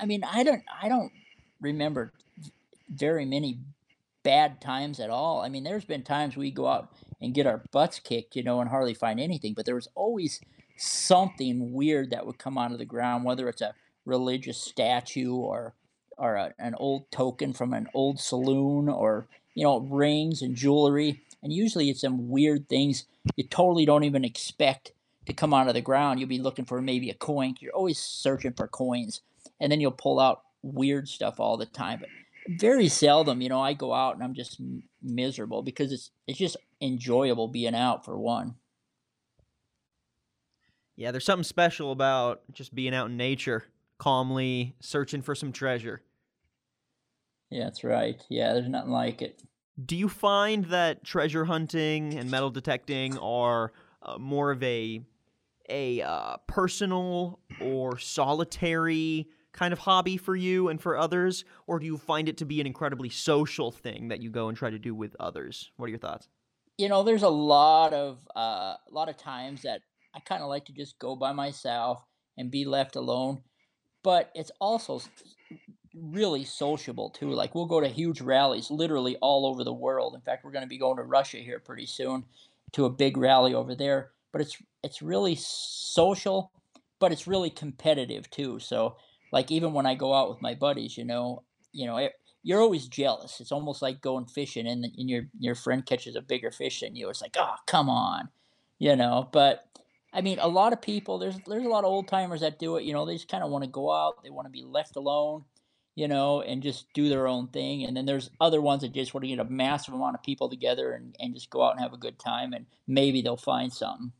I 0.00 0.06
mean, 0.06 0.24
I 0.24 0.42
don't, 0.42 0.62
I 0.82 0.88
don't 0.88 1.12
remember 1.60 2.12
very 2.88 3.24
many 3.24 3.58
bad 4.22 4.60
times 4.60 5.00
at 5.00 5.10
all. 5.10 5.40
I 5.42 5.48
mean, 5.48 5.64
there's 5.64 5.84
been 5.84 6.02
times 6.02 6.36
we 6.36 6.50
go 6.50 6.66
out 6.66 6.94
and 7.20 7.34
get 7.34 7.46
our 7.46 7.62
butts 7.72 8.00
kicked, 8.00 8.36
you 8.36 8.42
know, 8.42 8.60
and 8.60 8.70
hardly 8.70 8.94
find 8.94 9.20
anything, 9.20 9.54
but 9.54 9.66
there 9.66 9.74
was 9.74 9.88
always 9.94 10.40
something 10.76 11.72
weird 11.72 12.10
that 12.10 12.26
would 12.26 12.38
come 12.38 12.58
out 12.58 12.72
of 12.72 12.78
the 12.78 12.84
ground, 12.84 13.24
whether 13.24 13.48
it's 13.48 13.62
a 13.62 13.74
religious 14.04 14.58
statue 14.58 15.34
or 15.34 15.74
or 16.16 16.36
a, 16.36 16.54
an 16.58 16.74
old 16.76 17.10
token 17.10 17.52
from 17.52 17.72
an 17.72 17.88
old 17.94 18.20
saloon 18.20 18.88
or 18.88 19.26
you 19.54 19.64
know 19.64 19.80
rings 19.80 20.42
and 20.42 20.54
jewelry. 20.56 21.20
And 21.42 21.52
usually 21.52 21.90
it's 21.90 22.00
some 22.00 22.30
weird 22.30 22.68
things 22.68 23.04
you 23.36 23.44
totally 23.44 23.84
don't 23.84 24.04
even 24.04 24.24
expect 24.24 24.92
to 25.26 25.32
come 25.32 25.52
out 25.52 25.68
of 25.68 25.74
the 25.74 25.80
ground. 25.80 26.18
You'll 26.18 26.28
be 26.28 26.38
looking 26.38 26.64
for 26.64 26.80
maybe 26.80 27.10
a 27.10 27.14
coin. 27.14 27.54
You're 27.60 27.74
always 27.74 27.98
searching 27.98 28.54
for 28.54 28.66
coins. 28.66 29.20
And 29.60 29.70
then 29.70 29.80
you'll 29.80 29.92
pull 29.92 30.20
out 30.20 30.42
weird 30.62 31.08
stuff 31.08 31.38
all 31.38 31.56
the 31.56 31.66
time. 31.66 32.00
But 32.00 32.08
very 32.58 32.88
seldom 32.88 33.40
you 33.40 33.48
know 33.48 33.62
i 33.62 33.72
go 33.72 33.94
out 33.94 34.14
and 34.14 34.22
i'm 34.22 34.34
just 34.34 34.60
miserable 35.02 35.62
because 35.62 35.90
it's 35.90 36.10
it's 36.26 36.38
just 36.38 36.58
enjoyable 36.84 37.48
being 37.48 37.74
out 37.74 38.04
for 38.04 38.18
one. 38.18 38.54
Yeah, 40.96 41.10
there's 41.10 41.24
something 41.24 41.44
special 41.44 41.90
about 41.90 42.42
just 42.52 42.74
being 42.74 42.94
out 42.94 43.10
in 43.10 43.16
nature, 43.16 43.64
calmly 43.98 44.74
searching 44.80 45.22
for 45.22 45.34
some 45.34 45.52
treasure. 45.52 46.02
yeah 47.50 47.64
that's 47.64 47.84
right 47.84 48.24
yeah 48.28 48.52
there's 48.52 48.68
nothing 48.68 48.90
like 48.90 49.22
it 49.22 49.42
Do 49.84 49.96
you 49.96 50.08
find 50.08 50.64
that 50.66 51.04
treasure 51.04 51.44
hunting 51.44 52.14
and 52.14 52.30
metal 52.30 52.50
detecting 52.50 53.18
are 53.18 53.72
uh, 54.02 54.18
more 54.18 54.50
of 54.50 54.62
a 54.62 55.00
a 55.70 56.02
uh, 56.02 56.36
personal 56.46 57.40
or 57.60 57.98
solitary 57.98 59.28
kind 59.52 59.72
of 59.72 59.78
hobby 59.78 60.16
for 60.18 60.36
you 60.36 60.68
and 60.68 60.78
for 60.80 60.98
others, 60.98 61.44
or 61.66 61.78
do 61.78 61.86
you 61.86 61.96
find 61.96 62.28
it 62.28 62.36
to 62.38 62.44
be 62.44 62.60
an 62.60 62.66
incredibly 62.66 63.08
social 63.08 63.70
thing 63.70 64.08
that 64.08 64.20
you 64.20 64.28
go 64.28 64.48
and 64.48 64.58
try 64.58 64.68
to 64.68 64.78
do 64.78 64.94
with 64.94 65.16
others? 65.18 65.70
What 65.76 65.86
are 65.86 65.90
your 65.90 65.98
thoughts? 65.98 66.28
you 66.76 66.88
know 66.88 67.04
there's 67.04 67.22
a 67.22 67.28
lot 67.28 67.92
of 67.94 68.18
uh, 68.36 68.74
a 68.74 68.90
lot 68.90 69.08
of 69.08 69.16
times 69.16 69.62
that 69.62 69.80
i 70.12 70.18
kind 70.18 70.42
of 70.42 70.48
like 70.48 70.64
to 70.64 70.72
just 70.72 70.98
go 70.98 71.14
by 71.14 71.30
myself 71.32 72.02
and 72.36 72.50
be 72.50 72.64
left 72.64 72.96
alone 72.96 73.40
but 74.04 74.30
it's 74.36 74.52
also 74.60 75.00
really 75.96 76.44
sociable 76.44 77.10
too 77.10 77.30
like 77.30 77.54
we'll 77.54 77.66
go 77.66 77.80
to 77.80 77.88
huge 77.88 78.20
rallies 78.20 78.70
literally 78.70 79.16
all 79.16 79.46
over 79.46 79.64
the 79.64 79.72
world. 79.72 80.14
In 80.14 80.20
fact 80.20 80.44
we're 80.44 80.52
going 80.52 80.62
to 80.62 80.68
be 80.68 80.78
going 80.78 80.98
to 80.98 81.02
russia 81.02 81.38
here 81.38 81.58
pretty 81.58 81.86
soon 81.86 82.24
to 82.72 82.84
a 82.84 82.90
big 82.90 83.16
rally 83.16 83.54
over 83.54 83.74
there 83.74 84.10
but 84.30 84.40
it's 84.40 84.56
it's 84.84 85.02
really 85.02 85.34
social 85.34 86.52
but 87.00 87.10
it's 87.10 87.26
really 87.26 87.50
competitive 87.50 88.30
too. 88.30 88.60
So 88.60 88.96
like 89.32 89.50
even 89.50 89.72
when 89.72 89.86
i 89.86 89.96
go 89.96 90.14
out 90.14 90.28
with 90.30 90.42
my 90.42 90.54
buddies 90.54 90.96
you 90.96 91.04
know 91.04 91.42
you 91.72 91.86
know 91.86 91.96
it, 91.96 92.12
you're 92.46 92.60
always 92.60 92.86
jealous. 92.86 93.40
It's 93.40 93.52
almost 93.52 93.80
like 93.80 94.02
going 94.02 94.26
fishing 94.26 94.66
and, 94.66 94.84
and 94.84 95.08
your 95.08 95.22
your 95.38 95.54
friend 95.54 95.84
catches 95.84 96.14
a 96.14 96.20
bigger 96.20 96.50
fish 96.50 96.80
than 96.80 96.94
you. 96.94 97.08
It's 97.08 97.22
like 97.22 97.36
oh 97.38 97.54
come 97.66 97.88
on 97.88 98.28
you 98.78 98.96
know 98.96 99.28
but 99.32 99.68
I 100.14 100.20
mean, 100.20 100.38
a 100.38 100.48
lot 100.48 100.72
of 100.72 100.80
people. 100.80 101.18
There's 101.18 101.36
there's 101.46 101.64
a 101.64 101.68
lot 101.68 101.84
of 101.84 101.90
old 101.90 102.08
timers 102.08 102.40
that 102.40 102.58
do 102.58 102.76
it. 102.76 102.84
You 102.84 102.92
know, 102.92 103.04
they 103.04 103.14
just 103.14 103.28
kind 103.28 103.42
of 103.42 103.50
want 103.50 103.64
to 103.64 103.70
go 103.70 103.92
out. 103.92 104.22
They 104.22 104.30
want 104.30 104.46
to 104.46 104.52
be 104.52 104.62
left 104.62 104.96
alone. 104.96 105.44
You 105.96 106.08
know, 106.08 106.40
and 106.40 106.60
just 106.60 106.92
do 106.92 107.08
their 107.08 107.28
own 107.28 107.46
thing. 107.48 107.84
And 107.84 107.96
then 107.96 108.04
there's 108.04 108.28
other 108.40 108.60
ones 108.60 108.82
that 108.82 108.92
just 108.92 109.14
want 109.14 109.22
to 109.22 109.28
get 109.28 109.38
a 109.38 109.44
massive 109.44 109.94
amount 109.94 110.16
of 110.16 110.24
people 110.24 110.48
together 110.48 110.92
and, 110.92 111.14
and 111.20 111.34
just 111.34 111.50
go 111.50 111.62
out 111.62 111.70
and 111.70 111.80
have 111.80 111.92
a 111.92 111.96
good 111.96 112.18
time. 112.18 112.52
And 112.52 112.66
maybe 112.88 113.22
they'll 113.22 113.36
find 113.36 113.72
something. 113.72 114.10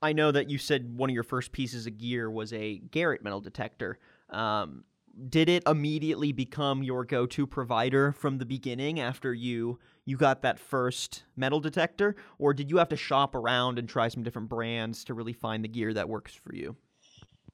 I 0.00 0.12
know 0.12 0.30
that 0.30 0.50
you 0.50 0.58
said 0.58 0.96
one 0.96 1.10
of 1.10 1.14
your 1.14 1.24
first 1.24 1.50
pieces 1.50 1.88
of 1.88 1.98
gear 1.98 2.30
was 2.30 2.52
a 2.52 2.78
Garrett 2.78 3.24
metal 3.24 3.40
detector. 3.40 3.98
Um, 4.30 4.84
did 5.28 5.48
it 5.48 5.62
immediately 5.66 6.32
become 6.32 6.82
your 6.82 7.04
go-to 7.04 7.46
provider 7.46 8.12
from 8.12 8.38
the 8.38 8.46
beginning 8.46 9.00
after 9.00 9.32
you 9.32 9.78
you 10.06 10.16
got 10.16 10.42
that 10.42 10.58
first 10.58 11.24
metal 11.34 11.60
detector, 11.60 12.14
or 12.38 12.52
did 12.52 12.70
you 12.70 12.76
have 12.76 12.90
to 12.90 12.96
shop 12.96 13.34
around 13.34 13.78
and 13.78 13.88
try 13.88 14.08
some 14.08 14.22
different 14.22 14.48
brands 14.48 15.04
to 15.04 15.14
really 15.14 15.32
find 15.32 15.64
the 15.64 15.68
gear 15.68 15.94
that 15.94 16.08
works 16.08 16.34
for 16.34 16.54
you? 16.54 16.76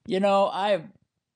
You 0.07 0.21
know, 0.21 0.49
I've 0.49 0.85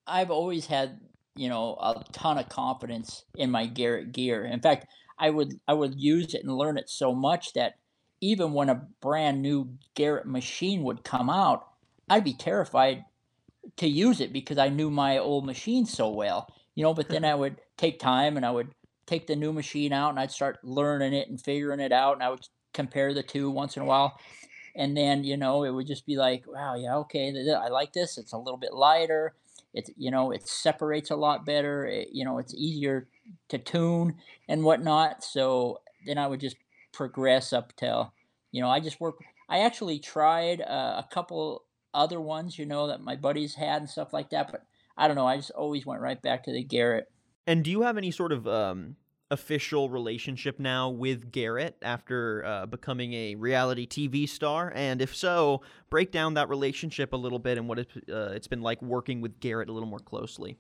I've 0.07 0.31
always 0.31 0.67
had 0.67 1.01
you 1.37 1.49
know 1.49 1.77
a 1.81 2.03
ton 2.13 2.39
of 2.39 2.49
confidence 2.49 3.25
in 3.37 3.51
my 3.51 3.67
Garrett 3.67 4.13
gear. 4.13 4.45
In 4.45 4.61
fact, 4.61 4.87
I 5.19 5.31
would 5.31 5.61
I 5.69 5.75
would 5.75 6.01
use 6.01 6.35
it 6.35 6.43
and 6.43 6.57
learn 6.57 6.79
it 6.79 6.89
so 6.89 7.15
much 7.15 7.53
that 7.53 7.75
even 8.21 8.53
when 8.53 8.69
a 8.69 8.87
brand 9.01 9.43
new 9.43 9.77
Garrett 9.95 10.27
machine 10.27 10.83
would 10.83 11.05
come 11.05 11.31
out, 11.31 11.67
I'd 12.09 12.25
be 12.25 12.35
terrified 12.35 13.05
to 13.77 13.89
use 13.89 14.21
it 14.21 14.33
because 14.33 14.59
I 14.59 14.69
knew 14.69 14.91
my 14.91 15.19
old 15.19 15.47
machine 15.47 15.87
so 15.87 16.09
well. 16.09 16.53
You 16.75 16.83
know, 16.83 16.95
but 16.95 17.09
then 17.09 17.25
I 17.25 17.35
would 17.35 17.61
take 17.77 18.01
time 18.01 18.37
and 18.37 18.45
I 18.45 18.51
would 18.51 18.75
take 19.07 19.27
the 19.27 19.37
new 19.37 19.53
machine 19.53 19.93
out 19.93 20.11
and 20.11 20.19
I'd 20.19 20.33
start 20.33 20.59
learning 20.65 21.13
it 21.13 21.29
and 21.29 21.41
figuring 21.41 21.81
it 21.81 21.93
out 21.93 22.15
and 22.15 22.23
I 22.23 22.31
would 22.31 22.49
compare 22.73 23.15
the 23.15 23.23
two 23.23 23.51
once 23.51 23.77
in 23.77 23.83
a 23.83 23.87
while 23.87 24.19
and 24.75 24.97
then 24.97 25.25
you 25.25 25.37
know 25.37 25.65
it 25.65 25.71
would 25.71 25.87
just 25.87 26.05
be 26.07 26.17
like 26.17 26.45
wow 26.47 26.75
yeah 26.75 26.97
okay 26.97 27.33
i 27.55 27.69
like 27.69 27.93
this 27.93 28.19
it's 28.19 28.33
a 28.33 28.39
little 28.39 28.59
bit 28.59 28.75
lighter 28.75 29.35
it's 29.73 29.91
you 29.97 30.11
know 30.11 30.31
it 30.31 30.47
separates 30.47 31.11
a 31.11 31.17
lot 31.17 31.47
better 31.47 31.87
it, 31.87 32.09
you 32.13 32.25
know 32.25 32.39
it's 32.39 32.55
easier 32.55 33.07
to 33.49 33.59
tune 33.59 34.15
and 34.49 34.65
whatnot 34.65 35.23
so 35.23 35.81
then 36.07 36.19
i 36.19 36.27
would 36.27 36.41
just 36.41 36.57
progress 36.93 37.53
up 37.53 37.75
till 37.77 38.13
you 38.53 38.61
know 38.61 38.69
i 38.69 38.81
just 38.81 39.01
work 39.01 39.17
i 39.49 39.61
actually 39.61 39.99
tried 39.99 40.61
uh, 40.61 41.03
a 41.05 41.09
couple 41.11 41.65
other 41.95 42.21
ones 42.21 42.59
you 42.59 42.67
know 42.67 42.87
that 42.89 43.01
my 43.01 43.17
buddies 43.17 43.55
had 43.55 43.81
and 43.81 43.89
stuff 43.89 44.13
like 44.13 44.31
that 44.31 44.51
but 44.51 44.65
i 44.97 45.07
don't 45.07 45.17
know 45.17 45.27
i 45.27 45.37
just 45.37 45.51
always 45.53 45.87
went 45.87 46.01
right 46.01 46.21
back 46.23 46.43
to 46.45 46.53
the 46.53 46.63
garrett 46.63 47.09
And 47.47 47.63
do 47.63 47.71
you 47.71 47.83
have 47.83 47.99
any 47.99 48.11
sort 48.11 48.33
of 48.33 48.47
um, 48.49 48.97
official 49.31 49.91
relationship 49.91 50.59
now 50.59 50.89
with 50.89 51.31
Garrett 51.31 51.77
after 51.83 52.45
uh, 52.45 52.67
becoming 52.67 53.13
a 53.13 53.35
reality 53.35 53.87
TV 53.87 54.27
star? 54.29 54.73
And 54.75 55.03
if 55.03 55.15
so, 55.15 55.61
break 55.91 56.11
down 56.11 56.35
that 56.35 56.49
relationship 56.49 57.13
a 57.13 57.17
little 57.17 57.39
bit 57.39 57.59
and 57.59 57.69
what 57.69 57.79
uh, 57.81 57.85
it's 58.33 58.49
been 58.49 58.63
like 58.63 58.81
working 58.81 59.21
with 59.21 59.41
Garrett 59.41 59.69
a 59.69 59.73
little 59.73 59.89
more 59.89 59.99
closely. 59.99 60.57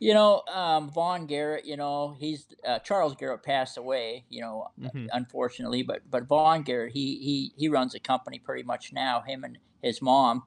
You 0.00 0.14
know, 0.14 0.42
um, 0.48 0.90
Vaughn 0.90 1.26
Garrett. 1.26 1.66
You 1.66 1.76
know, 1.76 2.16
he's 2.18 2.48
uh, 2.66 2.80
Charles 2.80 3.16
Garrett 3.16 3.44
passed 3.44 3.78
away. 3.78 4.26
You 4.30 4.42
know, 4.42 4.68
hmm 4.78 5.06
unfortunately, 5.12 5.82
but 5.82 6.10
but 6.10 6.24
Vaughn 6.26 6.62
Garrett, 6.62 6.92
he 6.94 7.18
he 7.18 7.54
he 7.56 7.68
runs 7.68 7.92
the 7.92 8.00
company 8.00 8.38
pretty 8.40 8.64
much 8.64 8.92
now. 8.94 9.22
Him 9.22 9.44
and 9.44 9.58
his 9.82 10.02
mom, 10.02 10.44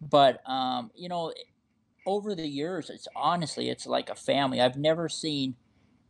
but 0.00 0.48
um, 0.48 0.90
you 0.94 1.08
know, 1.08 1.32
over 2.06 2.34
the 2.34 2.46
years, 2.48 2.90
it's 2.90 3.08
honestly, 3.16 3.68
it's 3.70 3.86
like 3.86 4.10
a 4.10 4.14
family. 4.16 4.60
I've 4.60 4.76
never 4.78 5.08
seen 5.08 5.56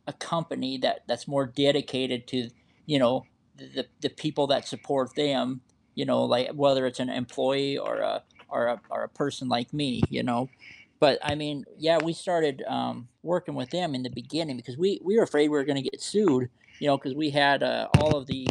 a 0.07 0.13
company 0.13 0.79
that 0.79 1.03
that's 1.09 1.29
more 1.29 1.47
dedicated 1.47 2.27
to 2.29 2.51
you 2.87 2.99
know 2.99 3.29
the 3.55 3.89
the 4.01 4.11
people 4.11 4.47
that 4.49 4.67
support 4.69 5.15
them. 5.17 5.63
You 5.95 6.05
know, 6.05 6.25
like 6.25 6.51
whether 6.53 6.87
it's 6.87 7.01
an 7.01 7.11
employee 7.11 7.79
or 7.79 7.99
a 8.01 8.25
or 8.49 8.67
a 8.67 8.83
or 8.91 9.03
a 9.05 9.09
person 9.09 9.49
like 9.49 9.73
me. 9.73 10.09
You 10.11 10.23
know, 10.23 10.51
but 10.99 11.19
I 11.23 11.35
mean, 11.35 11.65
yeah, 11.79 11.99
we 12.03 12.13
started 12.13 12.63
um, 12.67 13.09
working 13.23 13.55
with 13.55 13.71
them 13.71 13.95
in 13.95 14.03
the 14.03 14.11
beginning 14.11 14.57
because 14.57 14.79
we, 14.79 15.01
we 15.05 15.17
were 15.17 15.23
afraid 15.23 15.49
we 15.49 15.57
were 15.57 15.65
going 15.65 15.83
to 15.83 15.89
get 15.89 16.01
sued, 16.01 16.49
you 16.79 16.87
know, 16.87 16.97
because 16.97 17.15
we 17.15 17.31
had 17.31 17.63
uh, 17.63 17.89
all 17.99 18.17
of 18.17 18.27
the, 18.27 18.49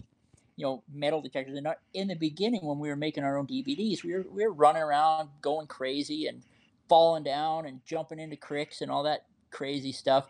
you 0.56 0.66
know, 0.66 0.84
metal 0.94 1.22
detectors. 1.22 1.58
And 1.58 1.68
in 1.94 2.08
the 2.08 2.16
beginning, 2.16 2.66
when 2.66 2.80
we 2.80 2.90
were 2.90 2.96
making 2.96 3.24
our 3.24 3.38
own 3.38 3.48
DVDs, 3.48 4.04
we 4.04 4.14
were, 4.14 4.26
we 4.30 4.44
were 4.46 4.54
running 4.54 4.84
around 4.84 5.30
going 5.42 5.68
crazy 5.68 6.28
and 6.28 6.44
falling 6.88 7.24
down 7.24 7.66
and 7.66 7.82
jumping 7.86 8.20
into 8.20 8.36
cricks 8.36 8.82
and 8.82 8.92
all 8.92 9.04
that 9.04 9.26
crazy 9.50 9.92
stuff. 9.92 10.26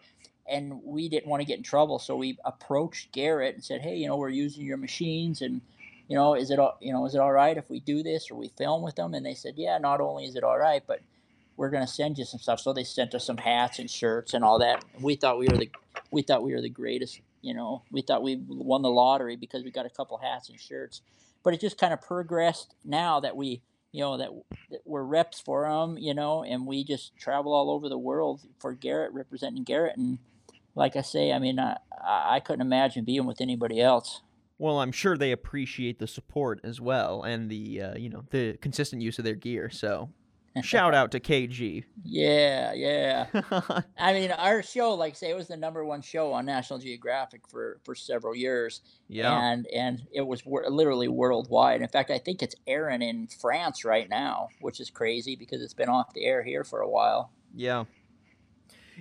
And 0.48 0.82
we 0.84 1.10
didn't 1.10 1.28
want 1.28 1.42
to 1.42 1.46
get 1.46 1.58
in 1.58 1.64
trouble, 1.64 1.98
so 1.98 2.16
we 2.16 2.38
approached 2.46 3.12
Garrett 3.12 3.56
and 3.56 3.64
said, 3.64 3.82
"Hey, 3.82 3.96
you 3.96 4.08
know, 4.08 4.16
we're 4.16 4.30
using 4.30 4.64
your 4.64 4.78
machines, 4.78 5.42
and 5.42 5.60
you 6.08 6.16
know, 6.16 6.36
is 6.36 6.52
it 6.52 6.60
all, 6.60 6.78
you 6.80 6.94
know, 6.94 7.08
is 7.08 7.16
it 7.16 7.20
all 7.20 7.32
right 7.32 7.58
if 7.58 7.68
we 7.68 7.80
do 7.80 8.04
this 8.04 8.30
or 8.30 8.36
we 8.36 8.50
film 8.50 8.84
with 8.84 8.96
them?" 8.96 9.16
And 9.16 9.26
they 9.26 9.34
said, 9.34 9.56
"Yeah, 9.58 9.80
not 9.80 10.02
only 10.02 10.26
is 10.26 10.36
it 10.36 10.44
all 10.44 10.60
right, 10.60 10.84
but 10.86 11.02
we're 11.58 11.70
going 11.70 11.86
to 11.86 11.92
send 11.92 12.18
you 12.18 12.26
some 12.26 12.40
stuff." 12.40 12.60
So 12.60 12.74
they 12.74 12.84
sent 12.84 13.16
us 13.16 13.26
some 13.26 13.38
hats 13.38 13.80
and 13.80 13.90
shirts 13.90 14.34
and 14.34 14.44
all 14.44 14.60
that. 14.60 14.84
We 15.00 15.16
thought 15.16 15.38
we 15.38 15.48
were 15.48 15.58
the 15.58 15.70
we 16.12 16.22
thought 16.22 16.44
we 16.44 16.54
were 16.54 16.62
the 16.62 16.70
greatest. 16.70 17.22
You 17.42 17.54
know, 17.54 17.84
we 17.92 18.02
thought 18.02 18.24
we 18.24 18.38
won 18.48 18.82
the 18.82 18.90
lottery 18.90 19.36
because 19.36 19.64
we 19.64 19.72
got 19.72 19.86
a 19.86 19.90
couple 19.90 20.18
hats 20.18 20.50
and 20.50 20.60
shirts. 20.60 21.02
But 21.44 21.54
it 21.54 21.62
just 21.62 21.78
kind 21.78 21.94
of 21.94 22.02
progressed 22.02 22.74
now 22.84 23.20
that 23.20 23.36
we 23.36 23.62
you 23.96 24.02
know 24.02 24.18
that, 24.18 24.30
that 24.72 24.82
we're 24.84 25.04
reps 25.04 25.40
for 25.40 25.70
them 25.70 25.98
you 25.98 26.14
know 26.14 26.44
and 26.44 26.68
we 26.68 26.84
just 26.84 27.16
travel 27.16 27.54
all 27.54 27.72
over 27.72 27.88
the 27.88 27.98
world 27.98 28.42
for 28.60 28.74
garrett 28.74 29.14
representing 29.14 29.64
garrett 29.64 29.96
and 29.96 30.20
like 30.76 30.98
i 30.98 31.02
say 31.02 31.32
i 31.32 31.40
mean 31.40 31.58
i, 31.58 31.78
I 32.06 32.42
couldn't 32.42 32.62
imagine 32.62 33.06
being 33.06 33.26
with 33.26 33.40
anybody 33.40 33.80
else 33.80 34.22
well 34.58 34.82
i'm 34.82 34.92
sure 34.92 35.16
they 35.16 35.32
appreciate 35.32 36.00
the 36.00 36.08
support 36.08 36.60
as 36.66 36.82
well 36.82 37.24
and 37.24 37.50
the 37.50 37.82
uh, 37.82 37.96
you 37.96 38.10
know 38.10 38.26
the 38.32 38.58
consistent 38.58 39.02
use 39.02 39.18
of 39.18 39.24
their 39.24 39.36
gear 39.36 39.70
so 39.70 40.10
Shout 40.64 40.94
out 40.94 41.12
to 41.12 41.20
KG. 41.20 41.84
Yeah, 42.08 42.74
yeah. 42.74 43.26
I 43.98 44.14
mean, 44.14 44.32
our 44.32 44.62
show, 44.62 44.94
like 44.94 45.16
say, 45.16 45.32
it 45.32 45.36
was 45.36 45.48
the 45.48 45.58
number 45.58 45.84
one 45.84 46.04
show 46.04 46.32
on 46.34 46.46
National 46.46 46.78
Geographic 46.78 47.48
for 47.48 47.80
for 47.84 47.96
several 47.96 48.36
years. 48.36 48.82
Yeah, 49.08 49.36
and 49.36 49.66
and 49.74 50.04
it 50.14 50.22
was 50.22 50.46
wor- 50.46 50.70
literally 50.70 51.08
worldwide. 51.08 51.82
In 51.82 51.88
fact, 51.88 52.12
I 52.12 52.20
think 52.20 52.44
it's 52.44 52.56
airing 52.68 53.02
in 53.02 53.28
France 53.28 53.84
right 53.84 54.08
now, 54.08 54.50
which 54.62 54.80
is 54.80 54.92
crazy 54.92 55.36
because 55.36 55.64
it's 55.64 55.74
been 55.74 55.90
off 55.90 56.14
the 56.14 56.26
air 56.26 56.44
here 56.44 56.64
for 56.64 56.80
a 56.82 56.88
while. 56.90 57.32
Yeah. 57.56 57.86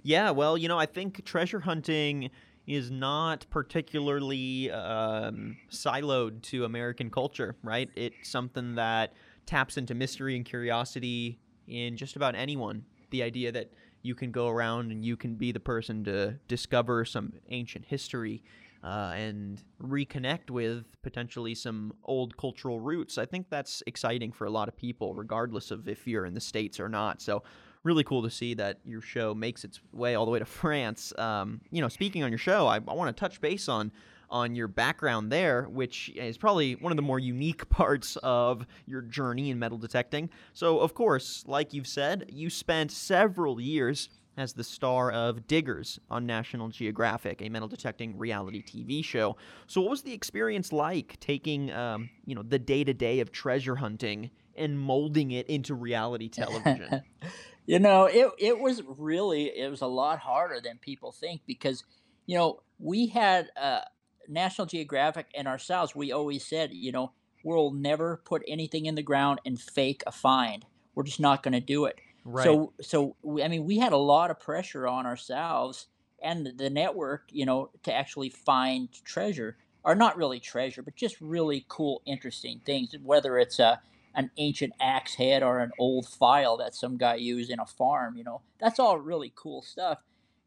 Yeah. 0.02 0.30
Well, 0.30 0.56
you 0.56 0.68
know, 0.68 0.78
I 0.78 0.86
think 0.86 1.24
treasure 1.26 1.60
hunting 1.60 2.30
is 2.66 2.90
not 2.90 3.44
particularly 3.50 4.70
um, 4.70 5.58
siloed 5.70 6.40
to 6.42 6.64
American 6.64 7.10
culture, 7.10 7.56
right? 7.62 7.90
It's 7.94 8.28
something 8.30 8.76
that 8.76 9.12
taps 9.46 9.76
into 9.76 9.94
mystery 9.94 10.36
and 10.36 10.44
curiosity 10.44 11.38
in 11.68 11.96
just 11.96 12.16
about 12.16 12.34
anyone. 12.34 12.84
The 13.10 13.22
idea 13.22 13.52
that 13.52 13.70
you 14.02 14.14
can 14.14 14.30
go 14.30 14.48
around 14.48 14.92
and 14.92 15.04
you 15.04 15.16
can 15.16 15.34
be 15.34 15.52
the 15.52 15.60
person 15.60 16.04
to 16.04 16.38
discover 16.46 17.04
some 17.04 17.32
ancient 17.48 17.86
history 17.86 18.42
uh, 18.84 19.12
and 19.16 19.62
reconnect 19.82 20.50
with 20.50 20.84
potentially 21.02 21.54
some 21.54 21.94
old 22.04 22.36
cultural 22.36 22.80
roots. 22.80 23.16
I 23.16 23.24
think 23.24 23.48
that's 23.48 23.82
exciting 23.86 24.30
for 24.30 24.44
a 24.44 24.50
lot 24.50 24.68
of 24.68 24.76
people, 24.76 25.14
regardless 25.14 25.70
of 25.70 25.88
if 25.88 26.06
you're 26.06 26.26
in 26.26 26.34
the 26.34 26.40
States 26.40 26.78
or 26.78 26.88
not. 26.88 27.22
So, 27.22 27.42
really 27.82 28.04
cool 28.04 28.22
to 28.22 28.30
see 28.30 28.54
that 28.54 28.80
your 28.84 29.02
show 29.02 29.34
makes 29.34 29.62
its 29.62 29.80
way 29.92 30.14
all 30.14 30.24
the 30.24 30.30
way 30.30 30.38
to 30.38 30.44
France. 30.62 31.12
Um, 31.16 31.62
you 31.70 31.80
know, 31.80 31.88
speaking 31.88 32.22
on 32.22 32.30
your 32.30 32.38
show, 32.38 32.66
I, 32.66 32.76
I 32.76 32.94
want 32.94 33.14
to 33.14 33.18
touch 33.18 33.40
base 33.40 33.68
on 33.68 33.90
on 34.34 34.56
your 34.56 34.66
background 34.66 35.30
there, 35.30 35.62
which 35.70 36.10
is 36.16 36.36
probably 36.36 36.74
one 36.74 36.90
of 36.90 36.96
the 36.96 37.02
more 37.02 37.20
unique 37.20 37.68
parts 37.70 38.18
of 38.24 38.66
your 38.84 39.00
journey 39.00 39.50
in 39.50 39.60
metal 39.60 39.78
detecting. 39.78 40.28
So, 40.52 40.80
of 40.80 40.92
course, 40.92 41.44
like 41.46 41.72
you've 41.72 41.86
said, 41.86 42.26
you 42.28 42.50
spent 42.50 42.90
several 42.90 43.60
years 43.60 44.10
as 44.36 44.52
the 44.52 44.64
star 44.64 45.12
of 45.12 45.46
Diggers 45.46 46.00
on 46.10 46.26
National 46.26 46.68
Geographic, 46.68 47.42
a 47.42 47.48
metal 47.48 47.68
detecting 47.68 48.18
reality 48.18 48.60
TV 48.60 49.04
show. 49.04 49.36
So, 49.68 49.80
what 49.80 49.90
was 49.90 50.02
the 50.02 50.12
experience 50.12 50.72
like 50.72 51.18
taking, 51.20 51.70
um, 51.70 52.10
you 52.26 52.34
know, 52.34 52.42
the 52.42 52.58
day 52.58 52.82
to 52.82 52.92
day 52.92 53.20
of 53.20 53.30
treasure 53.30 53.76
hunting 53.76 54.32
and 54.56 54.76
molding 54.76 55.30
it 55.30 55.46
into 55.46 55.76
reality 55.76 56.28
television? 56.28 57.02
you 57.66 57.78
know, 57.78 58.06
it 58.06 58.28
it 58.40 58.58
was 58.58 58.82
really 58.98 59.44
it 59.44 59.70
was 59.70 59.80
a 59.80 59.86
lot 59.86 60.18
harder 60.18 60.60
than 60.60 60.78
people 60.78 61.12
think 61.12 61.42
because, 61.46 61.84
you 62.26 62.36
know, 62.36 62.64
we 62.80 63.06
had 63.06 63.48
uh, 63.56 63.82
National 64.28 64.66
Geographic 64.66 65.26
and 65.34 65.48
ourselves, 65.48 65.94
we 65.94 66.12
always 66.12 66.46
said, 66.46 66.72
you 66.72 66.92
know, 66.92 67.12
we'll 67.44 67.72
never 67.72 68.22
put 68.24 68.42
anything 68.48 68.86
in 68.86 68.94
the 68.94 69.02
ground 69.02 69.40
and 69.44 69.60
fake 69.60 70.02
a 70.06 70.12
find. 70.12 70.64
We're 70.94 71.04
just 71.04 71.20
not 71.20 71.42
going 71.42 71.52
to 71.52 71.60
do 71.60 71.84
it. 71.86 71.98
Right. 72.24 72.44
So, 72.44 72.72
so 72.80 73.16
we, 73.22 73.42
I 73.42 73.48
mean, 73.48 73.64
we 73.64 73.78
had 73.78 73.92
a 73.92 73.98
lot 73.98 74.30
of 74.30 74.40
pressure 74.40 74.86
on 74.86 75.06
ourselves 75.06 75.86
and 76.22 76.52
the 76.56 76.70
network, 76.70 77.24
you 77.30 77.44
know, 77.44 77.70
to 77.82 77.92
actually 77.92 78.30
find 78.30 78.88
treasure, 79.04 79.58
or 79.84 79.94
not 79.94 80.16
really 80.16 80.40
treasure, 80.40 80.82
but 80.82 80.96
just 80.96 81.20
really 81.20 81.66
cool, 81.68 82.00
interesting 82.06 82.62
things. 82.64 82.94
Whether 83.02 83.38
it's 83.38 83.58
a 83.58 83.80
an 84.16 84.30
ancient 84.36 84.72
axe 84.80 85.16
head 85.16 85.42
or 85.42 85.58
an 85.58 85.72
old 85.78 86.06
file 86.06 86.56
that 86.56 86.72
some 86.72 86.96
guy 86.96 87.16
used 87.16 87.50
in 87.50 87.58
a 87.58 87.66
farm, 87.66 88.16
you 88.16 88.22
know, 88.22 88.40
that's 88.60 88.78
all 88.78 88.96
really 88.96 89.32
cool 89.34 89.60
stuff 89.60 89.98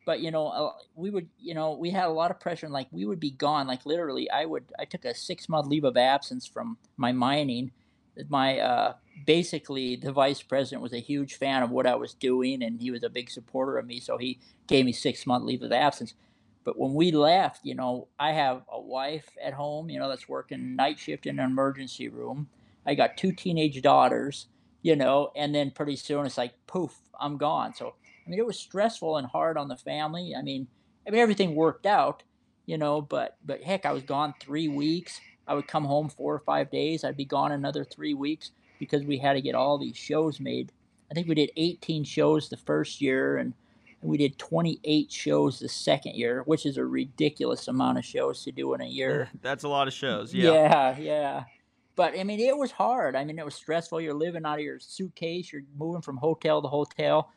but 0.08 0.22
you 0.22 0.32
know 0.32 0.48
uh, 0.48 0.72
we 0.96 1.10
would 1.10 1.28
you 1.38 1.54
know 1.54 1.74
we 1.74 1.91
had 1.91 2.06
a 2.06 2.10
lot 2.10 2.32
of 2.32 2.39
pressure 2.39 2.65
and 2.65 2.74
like 2.74 2.88
we 2.91 3.06
would 3.06 3.20
be 3.20 3.30
gone 3.30 3.67
like 3.67 3.86
literally 3.86 4.32
i 4.32 4.46
would 4.46 4.63
i 4.80 4.86
took 4.86 5.04
a 5.04 5.13
six 5.13 5.50
month 5.50 5.67
leave 5.67 5.84
of 5.84 5.98
absence 5.98 6.48
from 6.48 6.78
my 6.96 7.12
mining. 7.12 7.72
My 8.30 8.58
uh, 8.58 8.93
basically 9.28 9.96
the 9.96 10.12
vice 10.12 10.41
president 10.41 10.82
was 10.82 10.93
a 10.93 11.00
huge 11.00 11.36
fan 11.36 11.62
of 11.62 11.70
what 11.70 11.86
i 11.86 11.93
was 11.93 12.15
doing 12.15 12.63
and 12.63 12.82
he 12.82 12.89
was 12.89 13.04
a 13.04 13.10
big 13.10 13.30
supporter 13.30 13.78
of 13.78 13.86
me 13.86 14.00
so 14.00 14.17
he 14.17 14.39
gave 14.65 14.86
me 14.86 14.91
six 14.91 15.28
month 15.28 15.43
leave 15.43 15.62
of 15.62 15.72
absence. 15.72 16.15
But 16.63 16.80
when 16.80 16.93
we 16.93 17.12
left 17.12 17.65
you 17.65 17.76
know 17.76 18.08
i 18.17 18.32
have 18.32 18.63
a 18.72 18.80
wife 18.80 19.30
at 19.43 19.54
home 19.54 19.89
you 19.89 20.00
know 20.00 20.10
that's 20.10 20.30
working 20.30 20.76
night 20.76 20.98
shift 20.98 21.28
in 21.28 21.38
an 21.38 21.46
emergency 21.46 22.08
room. 22.08 22.48
I 22.86 22.96
got 22.96 23.17
two 23.17 23.34
teenage 23.34 23.82
daughters 23.82 24.48
you 24.82 24.96
know 24.96 25.32
and 25.36 25.54
then 25.54 25.70
pretty 25.70 25.98
soon 25.98 26.26
it's 26.26 26.38
like 26.38 26.54
poof 26.65 26.96
i'm 27.20 27.38
gone. 27.38 27.76
So 27.76 27.93
I 28.27 28.29
mean, 28.29 28.39
it 28.39 28.45
was 28.45 28.59
stressful 28.59 29.17
and 29.17 29.25
hard 29.25 29.57
on 29.57 29.69
the 29.69 29.77
family. 29.77 30.35
I 30.37 30.41
mean, 30.41 30.67
I 31.07 31.11
mean 31.11 31.21
everything 31.21 31.55
worked 31.55 31.85
out, 31.85 32.23
you 32.65 32.77
know, 32.77 33.01
but 33.01 33.37
but 33.45 33.63
heck, 33.63 33.85
I 33.85 33.93
was 33.93 34.03
gone 34.03 34.33
three 34.39 34.67
weeks. 34.67 35.21
I 35.47 35.53
would 35.53 35.67
come 35.67 35.85
home 35.85 36.09
four 36.09 36.33
or 36.33 36.39
five 36.39 36.69
days. 36.69 37.05
I'd 37.05 37.15
be 37.15 37.23
gone 37.23 37.53
another 37.53 37.85
three 37.85 38.13
weeks 38.13 38.51
because 38.79 39.03
we 39.03 39.17
had 39.17 39.33
to 39.33 39.41
get 39.41 39.55
all 39.55 39.77
these 39.77 39.95
shows 39.95 40.41
made. 40.41 40.73
I 41.09 41.13
think 41.13 41.29
we 41.29 41.35
did 41.35 41.51
18 41.55 42.03
shows 42.03 42.49
the 42.49 42.57
first 42.57 42.99
year 42.99 43.37
and 43.37 43.53
we 44.01 44.17
did 44.17 44.37
28 44.37 45.09
shows 45.09 45.59
the 45.59 45.69
second 45.69 46.15
year, 46.15 46.43
which 46.45 46.65
is 46.65 46.77
a 46.77 46.85
ridiculous 46.85 47.69
amount 47.69 47.97
of 47.97 48.05
shows 48.05 48.43
to 48.43 48.51
do 48.51 48.73
in 48.73 48.81
a 48.81 48.85
year. 48.85 49.29
That's 49.41 49.63
a 49.63 49.69
lot 49.69 49.87
of 49.87 49.93
shows. 49.93 50.33
Yeah. 50.33 50.51
Yeah, 50.51 50.97
yeah. 50.97 51.43
But 51.95 52.19
I 52.19 52.25
mean, 52.25 52.41
it 52.41 52.55
was 52.55 52.71
hard. 52.71 53.15
I 53.15 53.23
mean, 53.23 53.39
it 53.39 53.45
was 53.45 53.55
stressful. 53.55 54.01
You're 54.01 54.13
living 54.13 54.45
out 54.45 54.59
of 54.59 54.65
your 54.65 54.79
suitcase. 54.79 55.51
You're 55.51 55.63
moving 55.79 56.01
from 56.01 56.17
hotel 56.17 56.61
to 56.61 56.67
hotel 56.67 57.31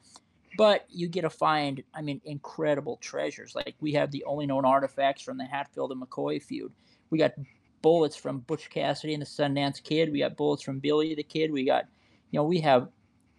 but 0.56 0.86
you 0.88 1.08
get 1.08 1.22
to 1.22 1.30
find, 1.30 1.82
I 1.94 2.02
mean, 2.02 2.20
incredible 2.24 2.96
treasures. 2.98 3.54
Like 3.54 3.76
we 3.80 3.92
have 3.92 4.10
the 4.10 4.24
only 4.24 4.46
known 4.46 4.64
artifacts 4.64 5.22
from 5.22 5.38
the 5.38 5.44
Hatfield 5.44 5.92
and 5.92 6.02
McCoy 6.02 6.42
feud. 6.42 6.72
We 7.10 7.18
got 7.18 7.32
bullets 7.82 8.16
from 8.16 8.40
Butch 8.40 8.68
Cassidy 8.70 9.14
and 9.14 9.22
the 9.22 9.26
Sundance 9.26 9.82
Kid. 9.82 10.12
We 10.12 10.20
got 10.20 10.36
bullets 10.36 10.62
from 10.62 10.80
Billy 10.80 11.14
the 11.14 11.22
Kid. 11.22 11.52
We 11.52 11.64
got, 11.64 11.86
you 12.30 12.38
know, 12.38 12.44
we 12.44 12.60
have, 12.60 12.88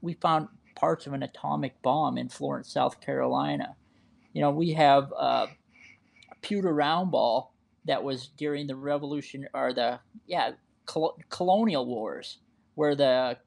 we 0.02 0.14
found 0.14 0.48
parts 0.76 1.06
of 1.06 1.14
an 1.14 1.24
atomic 1.24 1.82
bomb 1.82 2.18
in 2.18 2.30
Florence, 2.30 2.72
South 2.72 3.02
Carolina. 3.02 3.76
You 4.34 4.42
know, 4.42 4.52
we 4.52 4.72
have 4.74 5.12
uh, 5.14 5.48
a 6.32 6.36
pewter 6.42 6.74
round 6.74 7.12
ball 7.12 7.54
that 7.86 8.04
was 8.04 8.28
during 8.38 8.68
the 8.68 8.76
Revolution 8.76 9.48
or 9.54 9.74
the 9.74 10.00
yeah 10.28 10.52
col- 10.86 11.18
colonial 11.30 11.86
wars, 11.86 12.38
where 12.76 12.96
the, 12.96 13.38